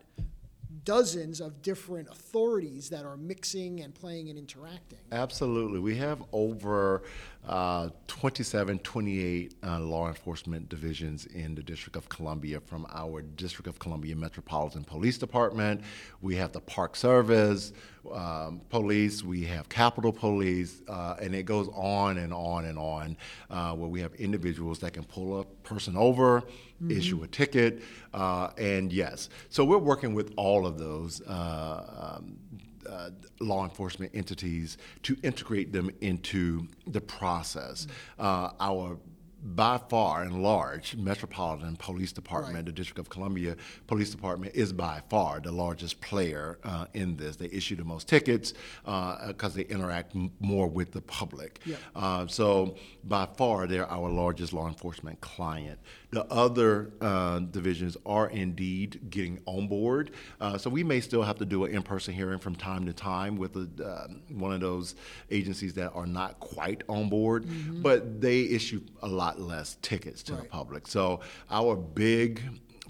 dozens 0.84 1.42
of 1.42 1.62
different 1.62 2.10
authorities 2.10 2.90
that 2.90 3.06
are 3.06 3.18
mixing 3.18 3.82
and 3.82 3.94
playing 3.94 4.30
and 4.30 4.38
interacting. 4.38 5.00
Absolutely. 5.12 5.80
We 5.80 5.96
have 5.98 6.24
over 6.32 7.04
uh, 7.48 7.90
27, 8.08 8.80
28 8.80 9.54
uh, 9.64 9.80
law 9.80 10.08
enforcement 10.08 10.68
divisions 10.68 11.26
in 11.28 11.54
the 11.54 11.62
District 11.62 11.96
of 11.96 12.10
Columbia 12.10 12.60
from 12.60 12.88
our 12.92 13.22
District 13.22 13.68
of 13.68 13.78
Columbia 13.78 14.16
Metropolitan 14.16 14.84
Police 14.84 15.18
Department. 15.18 15.82
We 16.22 16.36
have 16.38 16.52
the 16.52 16.62
Park 16.62 16.96
Service, 16.96 17.72
um, 18.12 18.62
Police, 18.70 19.24
we 19.24 19.44
have 19.46 19.70
Capitol 19.70 20.12
Police, 20.12 20.82
uh, 20.88 21.16
and 21.22 21.36
it 21.36 21.44
goes 21.44 21.70
on 21.74 22.18
and 22.18 22.34
on 22.34 22.66
and 22.66 22.78
on, 22.78 23.18
uh, 23.50 23.74
where 23.74 23.90
we 23.90 24.02
have 24.02 24.14
individuals 24.16 24.80
that 24.80 24.94
can 24.94 25.04
pull 25.04 25.40
a 25.40 25.46
person 25.46 25.96
over, 25.96 26.42
mm-hmm. 26.42 26.92
issue 26.92 27.24
a 27.24 27.28
ticket, 27.28 27.82
uh, 28.14 28.50
and 28.58 28.92
yes. 28.92 29.30
So 29.50 29.64
we're 29.66 29.78
working 29.78 30.14
with 30.14 30.34
all 30.36 30.66
of 30.66 30.78
those. 30.78 31.22
Uh, 31.22 32.18
um, 32.18 32.38
uh, 32.88 33.10
law 33.40 33.64
enforcement 33.64 34.12
entities 34.14 34.78
to 35.04 35.16
integrate 35.24 35.72
them 35.72 35.90
into 36.02 36.68
the 36.88 37.02
process. 37.02 37.88
Uh, 38.20 38.52
our 38.60 38.98
by 39.46 39.78
far 39.90 40.24
and 40.24 40.42
large, 40.42 40.96
Metropolitan 40.96 41.76
Police 41.76 42.12
Department, 42.12 42.56
right. 42.56 42.66
the 42.66 42.72
District 42.72 42.98
of 42.98 43.10
Columbia 43.10 43.56
Police 43.86 44.10
Department, 44.10 44.56
is 44.56 44.74
by 44.74 45.04
far 45.08 45.40
the 45.40 45.52
largest 45.52 46.02
player 46.02 46.58
uh, 46.64 46.88
in 46.96 47.16
this. 47.16 47.36
They 47.36 47.46
issue 47.48 47.76
the 47.76 47.84
most 47.84 48.08
tickets 48.08 48.54
because 48.84 49.54
uh, 49.54 49.56
they 49.56 49.64
interact 49.64 50.16
m- 50.16 50.32
more 50.40 50.68
with 50.68 50.94
the 50.94 51.02
public. 51.02 51.60
Yeah. 51.64 51.76
Uh, 51.96 52.26
so, 52.26 52.76
by 53.04 53.28
far, 53.38 53.68
they're 53.68 53.90
our 53.90 54.10
largest 54.10 54.52
law 54.52 54.68
enforcement 54.68 55.22
client. 55.22 55.80
The 56.10 56.26
other 56.26 56.94
uh, 57.02 57.40
divisions 57.40 57.98
are 58.06 58.30
indeed 58.30 59.12
getting 59.12 59.42
on 59.46 59.68
board. 59.68 60.12
Uh, 60.42 60.58
so, 60.58 60.72
we 60.72 60.84
may 60.84 61.02
still 61.02 61.22
have 61.22 61.38
to 61.38 61.46
do 61.46 61.66
an 61.66 61.76
in 61.76 61.84
person 61.84 62.16
hearing 62.16 62.40
from 62.40 62.56
time 62.56 62.88
to 62.88 62.94
time 62.94 63.38
with 63.38 63.56
a, 63.56 63.86
uh, 63.86 64.08
one 64.30 64.54
of 64.54 64.62
those 64.62 64.96
agencies 65.30 65.76
that 65.76 65.92
are 65.94 66.08
not 66.08 66.40
quite 66.40 66.82
on 66.90 67.10
board, 67.10 67.46
mm-hmm. 67.46 67.84
but 67.84 68.22
they 68.22 68.42
issue 68.42 68.82
a 69.04 69.08
lot 69.08 69.35
lot 69.36 69.48
less 69.48 69.78
tickets 69.82 70.24
to 70.24 70.34
right. 70.34 70.44
the 70.44 70.50
public. 70.50 70.88
So 70.88 71.22
our 71.50 71.76
big 71.76 72.42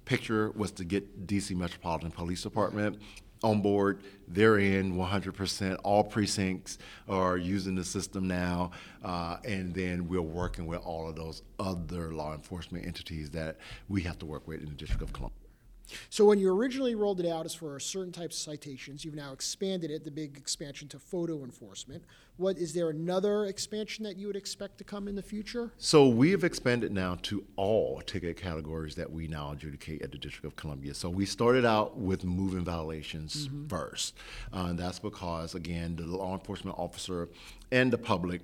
picture 0.05 0.51
was 0.51 0.71
to 0.73 0.86
get 0.86 1.27
DC 1.27 1.55
Metropolitan 1.55 2.12
Police 2.12 2.43
Department 2.43 2.99
on 3.43 3.62
board. 3.62 4.01
They're 4.27 4.60
in 4.60 4.95
100%. 4.95 5.77
All 5.84 6.03
precincts 6.03 6.77
are 7.08 7.38
using 7.38 7.75
the 7.75 7.84
system 7.84 8.27
now. 8.27 8.71
Uh, 9.03 9.38
and 9.45 9.73
then 9.73 10.08
we're 10.08 10.21
working 10.21 10.67
with 10.67 10.79
all 10.79 11.10
of 11.10 11.15
those 11.15 11.43
other 11.60 12.13
law 12.13 12.34
enforcement 12.34 12.86
entities 12.86 13.29
that 13.31 13.58
we 13.88 14.01
have 14.01 14.17
to 14.19 14.25
work 14.25 14.47
with 14.47 14.62
in 14.62 14.67
the 14.67 14.75
District 14.75 15.01
of 15.01 15.13
Columbia. 15.13 15.44
So 16.10 16.26
when 16.26 16.39
you 16.39 16.54
originally 16.54 16.95
rolled 16.95 17.19
it 17.19 17.28
out 17.28 17.45
as 17.45 17.54
for 17.54 17.80
certain 17.80 18.12
types 18.12 18.36
of 18.38 18.41
citations, 18.41 19.04
you've 19.04 19.15
now 19.15 19.34
expanded 19.34 19.91
it, 19.91 20.04
the 20.04 20.12
big 20.12 20.38
expansion 20.38 20.88
to 20.89 21.00
photo 21.00 21.43
enforcement. 21.43 22.04
What 22.38 22.58
is 22.58 22.74
there 22.74 22.89
another 22.89 23.45
expansion 23.45 24.04
that 24.04 24.17
you 24.17 24.28
would 24.28 24.36
expect 24.36 24.78
to 24.80 24.84
come 24.84 25.08
in 25.08 25.15
the 25.15 25.24
future? 25.24 25.71
So 25.78 26.08
we 26.08 26.32
have 26.32 26.43
expanded 26.43 26.91
now 26.91 27.17
to 27.24 27.45
all 27.56 28.02
ticket 28.06 28.36
categories 28.36 28.95
that 28.95 29.10
we 29.12 29.28
now 29.28 29.52
adjudicate 29.52 30.02
at 30.02 30.12
the 30.12 30.17
District 30.17 30.45
of 30.45 30.56
Columbia. 30.58 30.93
So 30.93 31.10
we 31.10 31.26
started 31.26 31.65
out 31.65 31.98
with 31.98 32.26
moving 32.26 32.65
violations 32.65 33.48
mm-hmm. 33.48 33.67
first. 33.67 34.15
Uh, 34.54 34.67
and 34.69 34.80
that's 34.80 35.00
because 35.00 35.56
again, 35.56 35.95
the 35.95 36.06
law 36.06 36.34
enforcement 36.34 36.78
officer 36.78 37.30
and 37.71 37.91
the 37.91 37.98
public 37.98 38.41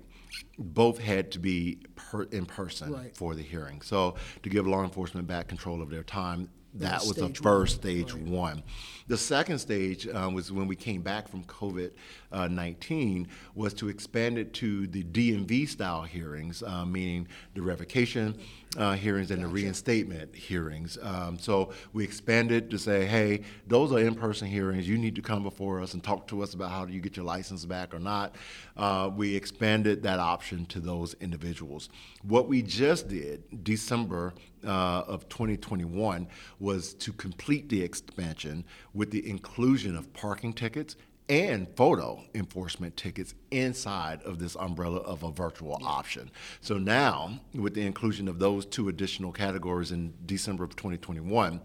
both 0.58 0.98
had 0.98 1.30
to 1.32 1.38
be 1.38 1.78
per, 1.94 2.22
in 2.24 2.46
person 2.46 2.92
right. 2.92 3.14
for 3.14 3.34
the 3.34 3.42
hearing. 3.42 3.82
So 3.82 4.14
to 4.42 4.48
give 4.48 4.66
law 4.66 4.82
enforcement 4.82 5.26
back 5.26 5.48
control 5.48 5.82
of 5.82 5.90
their 5.90 6.02
time, 6.02 6.48
that 6.74 7.00
was 7.00 7.16
the 7.16 7.28
first 7.28 7.76
one. 7.76 7.82
stage 7.82 8.14
one. 8.14 8.62
The 9.08 9.18
second 9.18 9.58
stage 9.58 10.08
um, 10.08 10.34
was 10.34 10.50
when 10.50 10.68
we 10.68 10.76
came 10.76 11.02
back 11.02 11.28
from 11.28 11.44
COVID 11.44 11.90
uh, 12.32 12.48
19 12.48 13.28
was 13.54 13.74
to 13.74 13.88
expand 13.88 14.38
it 14.38 14.52
to 14.54 14.86
the 14.88 15.04
DMV 15.04 15.68
style 15.68 16.02
hearings, 16.02 16.62
uh, 16.62 16.84
meaning 16.84 17.28
the 17.54 17.62
revocation 17.62 18.38
uh, 18.76 18.92
hearings 18.92 19.30
and 19.30 19.42
the 19.42 19.46
reinstatement 19.46 20.34
hearings. 20.34 20.96
Um, 21.02 21.38
so 21.38 21.72
we 21.92 22.04
expanded 22.04 22.70
to 22.70 22.78
say, 22.78 23.04
hey, 23.04 23.42
those 23.66 23.92
are 23.92 23.98
in-person 23.98 24.48
hearings. 24.48 24.88
You 24.88 24.96
need 24.96 25.14
to 25.16 25.22
come 25.22 25.42
before 25.42 25.82
us 25.82 25.94
and 25.94 26.02
talk 26.02 26.26
to 26.28 26.42
us 26.42 26.54
about 26.54 26.70
how 26.70 26.86
do 26.86 26.92
you 26.92 27.00
get 27.00 27.16
your 27.16 27.26
license 27.26 27.64
back 27.64 27.94
or 27.94 27.98
not. 27.98 28.34
Uh, 28.76 29.10
we 29.14 29.36
expanded 29.36 30.02
that 30.04 30.18
option 30.18 30.64
to 30.66 30.80
those 30.80 31.14
individuals. 31.20 31.90
What 32.22 32.48
we 32.48 32.62
just 32.62 33.08
did, 33.08 33.64
December 33.64 34.32
uh, 34.64 35.02
of 35.06 35.28
2021 35.28 36.26
was 36.58 36.94
to 36.94 37.12
complete 37.12 37.68
the 37.68 37.82
expansion 37.82 38.64
with 38.94 39.10
the 39.10 39.28
inclusion 39.28 39.96
of 39.96 40.12
parking 40.14 40.52
tickets 40.52 40.96
and 41.32 41.66
photo 41.76 42.22
enforcement 42.34 42.94
tickets 42.94 43.32
inside 43.50 44.20
of 44.24 44.38
this 44.38 44.54
umbrella 44.56 44.98
of 44.98 45.22
a 45.22 45.30
virtual 45.30 45.80
option. 45.82 46.30
So 46.60 46.76
now, 46.76 47.40
with 47.54 47.72
the 47.72 47.80
inclusion 47.86 48.28
of 48.28 48.38
those 48.38 48.66
two 48.66 48.90
additional 48.90 49.32
categories 49.32 49.92
in 49.92 50.12
December 50.26 50.62
of 50.62 50.76
2021, 50.76 51.58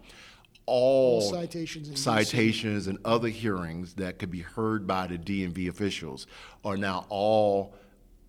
all, 0.64 1.20
all 1.20 1.20
citations, 1.20 1.88
and, 1.88 1.98
citations 1.98 2.86
and 2.86 2.98
other 3.04 3.28
hearings 3.28 3.92
that 3.94 4.18
could 4.18 4.30
be 4.30 4.40
heard 4.40 4.86
by 4.86 5.06
the 5.06 5.18
DMV 5.18 5.68
officials 5.68 6.26
are 6.64 6.78
now 6.78 7.04
all 7.10 7.74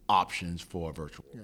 options 0.10 0.62
for 0.62 0.92
virtual. 0.92 1.26
Yeah. 1.34 1.44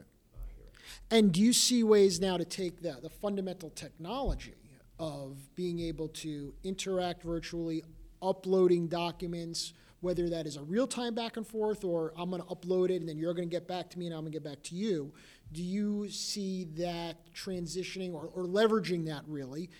And 1.09 1.31
do 1.31 1.39
you 1.39 1.53
see 1.53 1.83
ways 1.83 2.19
now 2.19 2.35
to 2.35 2.43
take 2.43 2.81
the, 2.81 2.97
the 3.01 3.09
fundamental 3.09 3.69
technology 3.69 4.55
of 4.99 5.37
being 5.55 5.79
able 5.79 6.09
to 6.09 6.53
interact 6.65 7.23
virtually, 7.23 7.85
uploading 8.21 8.87
documents, 8.87 9.71
whether 10.05 10.29
that 10.29 10.45
is 10.45 10.55
a 10.55 10.61
real 10.61 10.85
time 10.85 11.15
back 11.15 11.35
and 11.35 11.47
forth 11.47 11.83
or 11.83 12.13
I'm 12.15 12.29
going 12.29 12.39
to 12.39 12.47
upload 12.47 12.91
it 12.91 12.97
and 12.97 13.09
then 13.09 13.17
you're 13.17 13.33
going 13.33 13.49
to 13.49 13.51
get 13.51 13.67
back 13.67 13.89
to 13.89 13.99
me 13.99 14.05
and 14.05 14.13
I'm 14.13 14.21
going 14.21 14.31
to 14.31 14.39
get 14.39 14.43
back 14.43 14.61
to 14.65 14.75
you. 14.75 15.11
Do 15.51 15.63
you 15.63 16.11
see 16.11 16.65
that 16.77 17.15
transitioning 17.33 18.13
or, 18.13 18.29
or 18.35 18.43
leveraging 18.43 19.07
that 19.07 19.23
really 19.27 19.71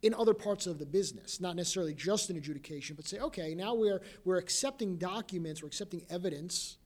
in 0.00 0.14
other 0.14 0.32
parts 0.32 0.66
of 0.66 0.78
the 0.78 0.86
business, 0.86 1.42
not 1.42 1.56
necessarily 1.56 1.92
just 1.92 2.30
in 2.30 2.38
adjudication, 2.38 2.96
but 2.96 3.06
say, 3.06 3.18
okay, 3.18 3.54
now 3.54 3.74
we're, 3.74 4.00
we're 4.24 4.38
accepting 4.38 4.96
documents, 4.96 5.62
we're 5.62 5.68
accepting 5.68 6.06
evidence 6.08 6.78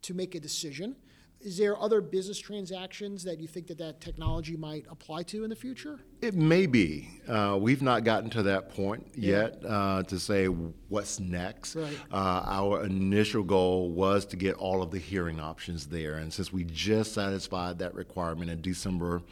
to 0.00 0.14
make 0.14 0.34
a 0.34 0.40
decision 0.40 0.96
is 1.44 1.58
there 1.58 1.78
other 1.78 2.00
business 2.00 2.38
transactions 2.38 3.22
that 3.22 3.38
you 3.38 3.46
think 3.46 3.66
that 3.66 3.76
that 3.76 4.00
technology 4.00 4.56
might 4.56 4.86
apply 4.90 5.22
to 5.24 5.44
in 5.44 5.50
the 5.50 5.56
future? 5.56 6.00
It 6.22 6.34
may 6.34 6.64
be. 6.64 7.10
Uh, 7.28 7.58
we've 7.60 7.82
not 7.82 8.02
gotten 8.02 8.30
to 8.30 8.42
that 8.44 8.70
point 8.70 9.06
yet 9.14 9.62
uh, 9.66 10.02
to 10.04 10.18
say 10.18 10.46
what's 10.46 11.20
next. 11.20 11.76
Right. 11.76 11.96
Uh, 12.10 12.42
our 12.46 12.84
initial 12.84 13.42
goal 13.42 13.90
was 13.90 14.24
to 14.26 14.36
get 14.36 14.56
all 14.56 14.82
of 14.82 14.90
the 14.90 14.98
hearing 14.98 15.38
options 15.38 15.86
there, 15.86 16.14
and 16.14 16.32
since 16.32 16.50
we 16.50 16.64
just 16.64 17.12
satisfied 17.12 17.78
that 17.80 17.94
requirement 17.94 18.50
in 18.50 18.62
December 18.62 19.22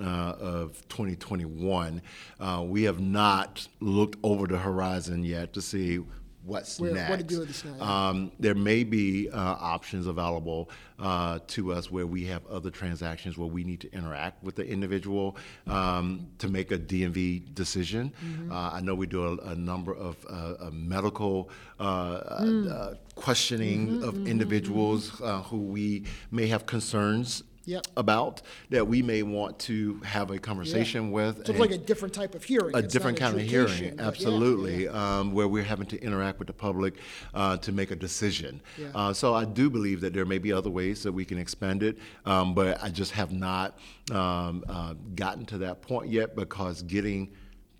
uh, 0.00 0.34
of 0.40 0.88
2021, 0.88 2.00
uh, 2.40 2.64
we 2.66 2.84
have 2.84 3.00
not 3.00 3.68
looked 3.80 4.18
over 4.22 4.46
the 4.46 4.58
horizon 4.58 5.22
yet 5.22 5.52
to 5.52 5.60
see 5.60 6.00
what's 6.48 6.80
Where- 6.80 6.94
next. 6.94 7.10
what 7.10 7.18
to 7.20 7.24
do 7.24 7.40
with 7.40 7.64
yeah. 7.64 8.08
Um, 8.08 8.32
there 8.40 8.54
may 8.54 8.82
be 8.84 9.28
uh, 9.30 9.36
options 9.76 10.06
available 10.06 10.70
uh, 10.98 11.38
to 11.48 11.72
us 11.72 11.90
where 11.90 12.06
we 12.06 12.24
have 12.26 12.44
other 12.46 12.70
transactions 12.70 13.36
where 13.38 13.48
we 13.48 13.62
need 13.64 13.80
to 13.80 13.92
interact 13.92 14.42
with 14.42 14.56
the 14.56 14.66
individual 14.66 15.36
um, 15.66 16.26
to 16.38 16.48
make 16.48 16.72
a 16.72 16.78
DMV 16.78 17.54
decision. 17.54 18.12
Mm-hmm. 18.24 18.50
Uh, 18.52 18.70
I 18.72 18.80
know 18.80 18.94
we 18.94 19.06
do 19.06 19.22
a, 19.24 19.36
a 19.50 19.54
number 19.54 19.94
of 19.94 20.16
uh, 20.28 20.70
medical 20.72 21.50
uh, 21.78 22.42
Mm. 22.42 22.70
uh, 22.70 22.94
questioning 23.14 23.88
Mm-hmm, 23.88 24.08
of 24.08 24.26
individuals 24.26 25.20
uh, 25.20 25.42
who 25.42 25.58
we 25.58 26.04
may 26.30 26.46
have 26.48 26.66
concerns. 26.66 27.42
Yep. 27.68 27.86
About 27.98 28.40
that, 28.70 28.88
we 28.88 29.02
may 29.02 29.22
want 29.22 29.58
to 29.60 30.00
have 30.00 30.30
a 30.30 30.38
conversation 30.38 31.10
with. 31.10 31.44
So 31.44 31.52
it's 31.52 31.60
like 31.60 31.70
a 31.70 31.76
different 31.76 32.14
type 32.14 32.34
of 32.34 32.42
hearing. 32.42 32.74
a 32.74 32.78
It's 32.78 32.90
different 32.90 33.18
kind 33.18 33.38
of 33.38 33.42
hearing, 33.42 33.90
but 33.90 34.02
yeah, 34.02 34.08
absolutely, 34.08 34.84
yeah. 34.84 35.18
Um, 35.18 35.32
where 35.32 35.46
we're 35.46 35.64
having 35.64 35.86
to 35.88 36.00
interact 36.00 36.38
with 36.38 36.46
the 36.46 36.54
public 36.54 36.94
uh, 37.34 37.58
to 37.58 37.70
make 37.70 37.90
a 37.90 37.96
decision. 37.96 38.62
Yeah. 38.78 38.86
Uh, 38.94 39.12
so 39.12 39.34
I 39.34 39.44
do 39.44 39.68
believe 39.68 40.00
that 40.00 40.14
there 40.14 40.24
may 40.24 40.38
be 40.38 40.50
other 40.50 40.70
ways 40.70 41.02
that 41.02 41.12
we 41.12 41.26
can 41.26 41.36
expand 41.36 41.82
it, 41.82 41.98
um, 42.24 42.54
but 42.54 42.82
I 42.82 42.88
just 42.88 43.12
have 43.12 43.32
not 43.32 43.78
um, 44.12 44.64
uh, 44.66 44.94
gotten 45.14 45.44
to 45.46 45.58
that 45.58 45.82
point 45.82 46.10
yet 46.10 46.34
because 46.34 46.80
getting 46.80 47.28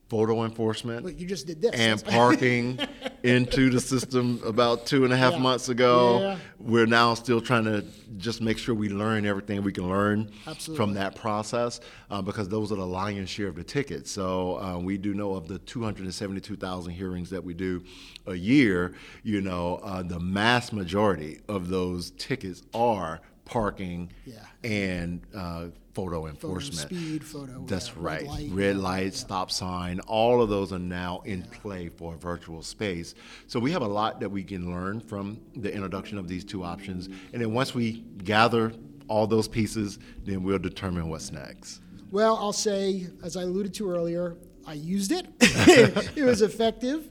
photo 0.09 0.45
enforcement 0.45 1.05
Look, 1.05 1.21
you 1.21 1.27
just 1.27 1.47
did 1.47 1.61
this. 1.61 1.73
and 1.75 2.03
parking 2.03 2.79
into 3.23 3.69
the 3.69 3.81
system 3.81 4.41
about 4.45 4.87
two 4.87 5.05
and 5.05 5.13
a 5.13 5.17
half 5.17 5.35
Yeah. 5.35 5.39
months 5.41 5.69
ago. 5.69 6.21
Yeah. 6.21 6.39
We're 6.59 6.87
now 6.87 7.13
still 7.15 7.41
trying 7.43 7.65
to 7.65 7.85
just 8.17 8.41
make 8.41 8.57
sure 8.57 8.75
we 8.75 8.89
learn 8.89 9.27
everything 9.27 9.63
we 9.63 9.73
can 9.73 9.87
learn 9.89 10.31
Absolutely. 10.47 10.77
from 10.85 10.95
that 10.95 11.15
process 11.15 11.81
uh, 12.11 12.23
because 12.23 12.49
those 12.49 12.73
are 12.73 12.77
the 12.77 12.87
lion's 12.87 13.29
share 13.29 13.49
of 13.49 13.57
the 13.57 13.65
tickets. 13.65 14.11
So 14.11 14.59
uh, 14.61 14.79
we 14.79 14.97
do 14.97 15.13
know 15.13 15.35
of 15.35 15.47
the 15.47 15.59
272,000 15.59 16.93
hearings 16.93 17.29
that 17.31 17.45
we 17.45 17.53
do 17.53 17.83
a 18.27 18.35
year, 18.35 18.95
you 19.23 19.41
know, 19.43 19.77
uh, 19.83 20.03
the 20.03 20.19
mass 20.21 20.73
majority 20.73 21.41
of 21.49 21.69
those 21.69 22.13
tickets 22.13 22.63
are 22.73 23.21
parking 23.45 24.11
Yeah. 24.27 24.37
and 24.65 25.21
photo 25.99 26.23
Photo 26.23 26.27
enforcement. 26.29 26.89
speed, 26.89 27.25
photo. 27.25 27.65
That's 27.67 27.89
yeah, 27.89 27.95
red 27.97 28.03
right. 28.05 28.27
light, 28.27 28.49
Red 28.53 28.77
yeah, 28.77 28.83
light, 28.83 29.15
stop 29.15 29.51
sign, 29.51 30.01
all 30.01 30.41
of 30.41 30.49
those 30.49 30.73
are 30.73 30.79
now 30.79 31.23
in 31.25 31.43
play 31.43 31.89
for 31.89 32.15
a 32.15 32.17
virtual 32.17 32.63
space. 32.63 33.15
So 33.47 33.59
we 33.59 33.73
have 33.73 33.83
a 33.83 33.89
lot 33.89 34.21
that 34.21 34.29
we 34.31 34.45
can 34.45 34.71
learn 34.71 35.01
from 35.01 35.41
the 35.57 35.73
introduction 35.73 36.19
of 36.19 36.29
these 36.29 36.45
two 36.45 36.63
options. 36.63 37.09
And 37.33 37.43
then 37.43 37.53
once 37.53 37.75
we 37.75 38.05
gather 38.25 38.73
all 39.09 39.27
those 39.27 39.49
pieces, 39.49 39.99
then 40.25 40.43
we'll 40.43 40.59
determine 40.59 41.09
what's 41.09 41.33
next. 41.33 41.81
Well, 42.11 42.37
I'll 42.37 42.53
say, 42.53 43.09
as 43.23 43.37
I 43.37 43.43
alluded 43.43 43.75
to 43.75 43.91
earlier, 43.91 44.37
I 44.67 44.75
used 44.75 45.13
it. 45.13 45.27
it 45.41 46.25
was 46.25 46.43
effective, 46.43 47.11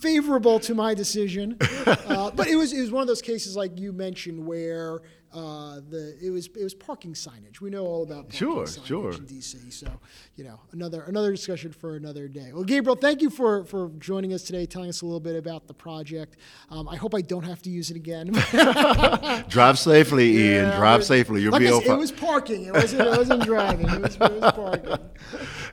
favorable 0.00 0.60
to 0.60 0.74
my 0.74 0.94
decision. 0.94 1.56
Uh, 1.86 2.30
but 2.30 2.48
it 2.48 2.56
was 2.56 2.72
it 2.72 2.80
was 2.80 2.90
one 2.90 3.00
of 3.00 3.08
those 3.08 3.22
cases 3.22 3.56
like 3.56 3.78
you 3.78 3.92
mentioned 3.92 4.46
where 4.46 5.00
uh, 5.32 5.80
the 5.88 6.16
it 6.22 6.30
was 6.30 6.46
it 6.48 6.62
was 6.62 6.74
parking 6.74 7.14
signage. 7.14 7.60
We 7.60 7.70
know 7.70 7.84
all 7.86 8.02
about 8.02 8.24
parking 8.30 8.38
Sure, 8.38 8.64
signage 8.64 8.86
sure. 8.86 9.12
in 9.12 9.26
DC. 9.26 9.72
So 9.72 9.88
you 10.36 10.44
know 10.44 10.60
another 10.72 11.02
another 11.02 11.30
discussion 11.30 11.72
for 11.72 11.96
another 11.96 12.28
day. 12.28 12.50
Well, 12.52 12.64
Gabriel, 12.64 12.96
thank 12.96 13.22
you 13.22 13.30
for 13.30 13.64
for 13.64 13.90
joining 13.98 14.32
us 14.34 14.42
today, 14.42 14.66
telling 14.66 14.88
us 14.88 15.02
a 15.02 15.06
little 15.06 15.20
bit 15.20 15.36
about 15.36 15.66
the 15.66 15.74
project. 15.74 16.36
Um, 16.70 16.88
I 16.88 16.96
hope 16.96 17.14
I 17.14 17.20
don't 17.22 17.44
have 17.44 17.62
to 17.62 17.70
use 17.70 17.90
it 17.90 17.96
again. 17.96 18.32
Drive 19.48 19.78
safely, 19.78 20.36
Ian. 20.36 20.66
Yeah, 20.68 20.76
Drive 20.76 21.00
it- 21.00 21.04
safely. 21.04 21.40
You'll 21.42 21.52
like 21.52 21.60
be 21.60 21.68
I 21.68 21.72
over. 21.72 21.92
It 21.92 21.96
was 21.98 22.12
parking. 22.12 22.64
It 22.64 22.72
wasn't. 22.72 23.02
It 23.08 23.16
wasn't 23.16 23.42
driving. 23.44 23.88
It 23.88 24.00
was, 24.02 24.14
it 24.16 24.20
was 24.20 24.52
parking. 24.54 24.82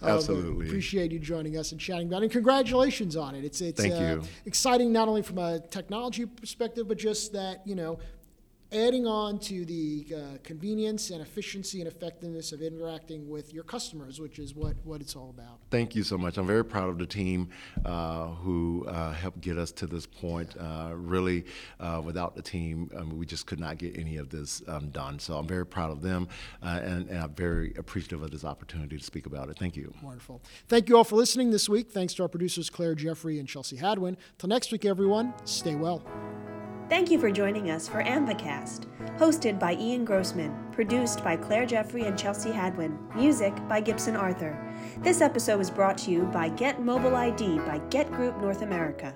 But 0.01 0.09
Absolutely. 0.09 0.67
appreciate 0.67 1.11
you 1.11 1.19
joining 1.19 1.57
us 1.57 1.71
and 1.71 1.79
chatting 1.81 2.07
about 2.07 2.21
it. 2.21 2.25
And 2.25 2.31
congratulations 2.31 3.15
on 3.15 3.35
it. 3.35 3.43
It's 3.43 3.59
it's 3.61 3.81
Thank 3.81 3.93
uh, 3.95 3.97
you. 3.99 4.23
exciting 4.45 4.91
not 4.93 5.07
only 5.07 5.21
from 5.21 5.37
a 5.37 5.59
technology 5.59 6.25
perspective, 6.25 6.87
but 6.87 6.97
just 6.97 7.33
that 7.33 7.61
you 7.65 7.75
know. 7.75 7.99
Adding 8.71 9.07
on 9.07 9.39
to 9.39 9.65
the 9.65 10.05
uh, 10.15 10.19
convenience 10.43 11.09
and 11.09 11.23
efficiency 11.23 11.79
and 11.81 11.87
effectiveness 11.87 12.51
of 12.51 12.61
interacting 12.61 13.27
with 13.27 13.51
your 13.51 13.63
customers, 13.63 14.19
which 14.19 14.37
is 14.37 14.53
what, 14.53 14.75
what 14.83 15.01
it's 15.01 15.15
all 15.15 15.31
about. 15.31 15.57
Thank 15.71 15.95
you 15.95 16.03
so 16.03 16.19
much. 16.19 16.37
I'm 16.37 16.45
very 16.45 16.63
proud 16.63 16.89
of 16.89 16.99
the 16.99 17.07
team 17.07 17.49
uh, 17.83 18.27
who 18.27 18.85
uh, 18.87 19.11
helped 19.13 19.41
get 19.41 19.57
us 19.57 19.71
to 19.71 19.87
this 19.87 20.05
point. 20.05 20.55
Uh, 20.59 20.91
really, 20.93 21.45
uh, 21.79 21.99
without 22.05 22.35
the 22.35 22.43
team, 22.43 22.91
um, 22.95 23.17
we 23.17 23.25
just 23.25 23.47
could 23.47 23.59
not 23.59 23.79
get 23.79 23.97
any 23.97 24.17
of 24.17 24.29
this 24.29 24.61
um, 24.67 24.89
done. 24.89 25.17
So 25.17 25.35
I'm 25.35 25.47
very 25.47 25.65
proud 25.65 25.89
of 25.89 26.03
them, 26.03 26.27
uh, 26.61 26.79
and, 26.83 27.09
and 27.09 27.23
I'm 27.23 27.33
very 27.33 27.73
appreciative 27.75 28.21
of 28.21 28.29
this 28.29 28.45
opportunity 28.45 28.99
to 28.99 29.03
speak 29.03 29.25
about 29.25 29.49
it. 29.49 29.57
Thank 29.57 29.77
you. 29.77 29.91
Wonderful. 30.03 30.43
Thank 30.67 30.89
you 30.89 30.97
all 30.97 31.03
for 31.03 31.15
listening 31.15 31.49
this 31.49 31.67
week. 31.67 31.91
Thanks 31.91 32.13
to 32.15 32.21
our 32.21 32.29
producers 32.29 32.69
Claire 32.69 32.93
Jeffrey 32.93 33.39
and 33.39 33.49
Chelsea 33.49 33.77
Hadwin. 33.77 34.15
Till 34.37 34.49
next 34.49 34.71
week, 34.71 34.85
everyone, 34.85 35.33
stay 35.45 35.73
well. 35.73 36.03
Thank 36.89 37.11
you 37.11 37.19
for 37.19 37.29
joining 37.29 37.69
us 37.69 37.87
for 37.87 38.03
AAMVAcast, 38.03 38.87
hosted 39.19 39.59
by 39.59 39.75
Ian 39.75 40.03
Grossman, 40.03 40.51
produced 40.71 41.23
by 41.23 41.37
Claire 41.37 41.67
Jeffrey 41.67 42.05
and 42.05 42.17
Chelsea 42.17 42.51
Hadwin, 42.51 42.97
music 43.15 43.53
by 43.67 43.79
Gibson 43.79 44.15
Arthur. 44.15 44.57
This 44.97 45.21
episode 45.21 45.59
was 45.59 45.69
brought 45.69 45.99
to 45.99 46.09
you 46.09 46.23
by 46.23 46.49
Get 46.49 46.81
Mobile 46.81 47.15
ID 47.15 47.59
by 47.59 47.77
Get 47.91 48.11
Group 48.11 48.41
North 48.41 48.63
America. 48.63 49.15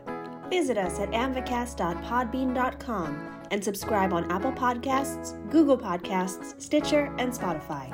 Visit 0.52 0.78
us 0.78 1.00
at 1.00 1.10
aamvacast.podbean.com 1.10 3.40
and 3.50 3.64
subscribe 3.64 4.14
on 4.14 4.32
Apple 4.32 4.52
Podcasts, 4.52 5.50
Google 5.50 5.80
Podcasts, 5.80 6.62
Stitcher, 6.62 7.12
and 7.18 7.34
Spotify. 7.34 7.90